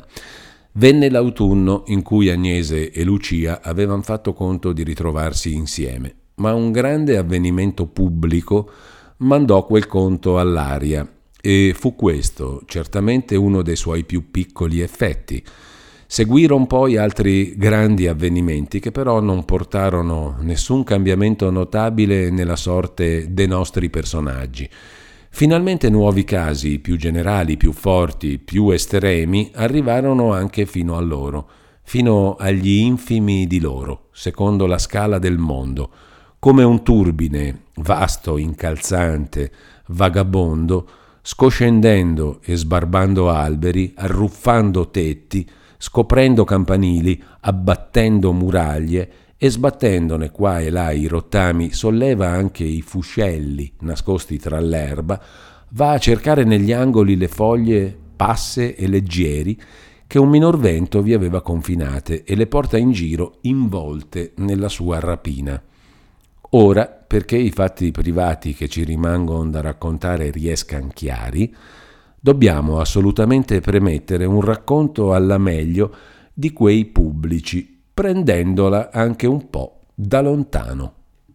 Venne 0.78 1.08
l'autunno 1.08 1.84
in 1.86 2.02
cui 2.02 2.28
Agnese 2.28 2.90
e 2.90 3.02
Lucia 3.02 3.62
avevano 3.62 4.02
fatto 4.02 4.34
conto 4.34 4.74
di 4.74 4.82
ritrovarsi 4.82 5.54
insieme, 5.54 6.14
ma 6.34 6.52
un 6.52 6.70
grande 6.70 7.16
avvenimento 7.16 7.86
pubblico 7.86 8.70
mandò 9.18 9.64
quel 9.64 9.86
conto 9.86 10.38
all'aria 10.38 11.10
e 11.40 11.72
fu 11.74 11.96
questo 11.96 12.60
certamente 12.66 13.36
uno 13.36 13.62
dei 13.62 13.74
suoi 13.74 14.04
più 14.04 14.30
piccoli 14.30 14.80
effetti. 14.80 15.42
Seguirono 16.06 16.66
poi 16.66 16.98
altri 16.98 17.56
grandi 17.56 18.06
avvenimenti 18.06 18.78
che 18.78 18.92
però 18.92 19.20
non 19.20 19.46
portarono 19.46 20.36
nessun 20.40 20.84
cambiamento 20.84 21.50
notabile 21.50 22.28
nella 22.28 22.54
sorte 22.54 23.32
dei 23.32 23.46
nostri 23.46 23.88
personaggi. 23.88 24.68
Finalmente 25.36 25.90
nuovi 25.90 26.24
casi, 26.24 26.78
più 26.78 26.96
generali, 26.96 27.58
più 27.58 27.72
forti, 27.72 28.38
più 28.38 28.70
estremi, 28.70 29.50
arrivarono 29.52 30.32
anche 30.32 30.64
fino 30.64 30.96
a 30.96 31.00
loro, 31.00 31.46
fino 31.82 32.36
agli 32.36 32.78
infimi 32.78 33.46
di 33.46 33.60
loro, 33.60 34.08
secondo 34.12 34.64
la 34.64 34.78
scala 34.78 35.18
del 35.18 35.36
mondo, 35.36 35.90
come 36.38 36.62
un 36.62 36.82
turbine, 36.82 37.64
vasto, 37.74 38.38
incalzante, 38.38 39.52
vagabondo, 39.88 40.88
scoscendendo 41.20 42.40
e 42.42 42.56
sbarbando 42.56 43.28
alberi, 43.28 43.92
arruffando 43.94 44.88
tetti, 44.88 45.46
scoprendo 45.76 46.44
campanili, 46.44 47.22
abbattendo 47.40 48.32
muraglie, 48.32 49.10
e 49.38 49.50
sbattendone 49.50 50.30
qua 50.30 50.60
e 50.60 50.70
là 50.70 50.90
i 50.92 51.06
rottami 51.06 51.72
solleva 51.72 52.28
anche 52.28 52.64
i 52.64 52.80
fuscelli 52.80 53.70
nascosti 53.80 54.38
tra 54.38 54.58
l'erba, 54.60 55.20
va 55.70 55.92
a 55.92 55.98
cercare 55.98 56.44
negli 56.44 56.72
angoli 56.72 57.16
le 57.16 57.28
foglie 57.28 57.94
passe 58.16 58.74
e 58.74 58.86
leggieri 58.88 59.60
che 60.06 60.18
un 60.18 60.28
minor 60.28 60.58
vento 60.58 61.02
vi 61.02 61.12
aveva 61.12 61.42
confinate 61.42 62.24
e 62.24 62.34
le 62.34 62.46
porta 62.46 62.78
in 62.78 62.92
giro 62.92 63.38
involte 63.42 64.32
nella 64.36 64.68
sua 64.68 65.00
rapina. 65.00 65.60
Ora, 66.50 66.86
perché 66.86 67.36
i 67.36 67.50
fatti 67.50 67.90
privati 67.90 68.54
che 68.54 68.68
ci 68.68 68.84
rimangono 68.84 69.50
da 69.50 69.60
raccontare 69.60 70.30
riescano 70.30 70.88
chiari, 70.94 71.54
dobbiamo 72.18 72.78
assolutamente 72.78 73.60
premettere 73.60 74.24
un 74.24 74.40
racconto 74.40 75.12
alla 75.12 75.38
meglio 75.38 75.94
di 76.32 76.52
quei 76.52 76.84
pubblici 76.86 77.75
prendendola 77.96 78.90
anche 78.92 79.26
un 79.26 79.48
po' 79.48 79.84
da 79.94 80.20
lontano. 80.20 80.95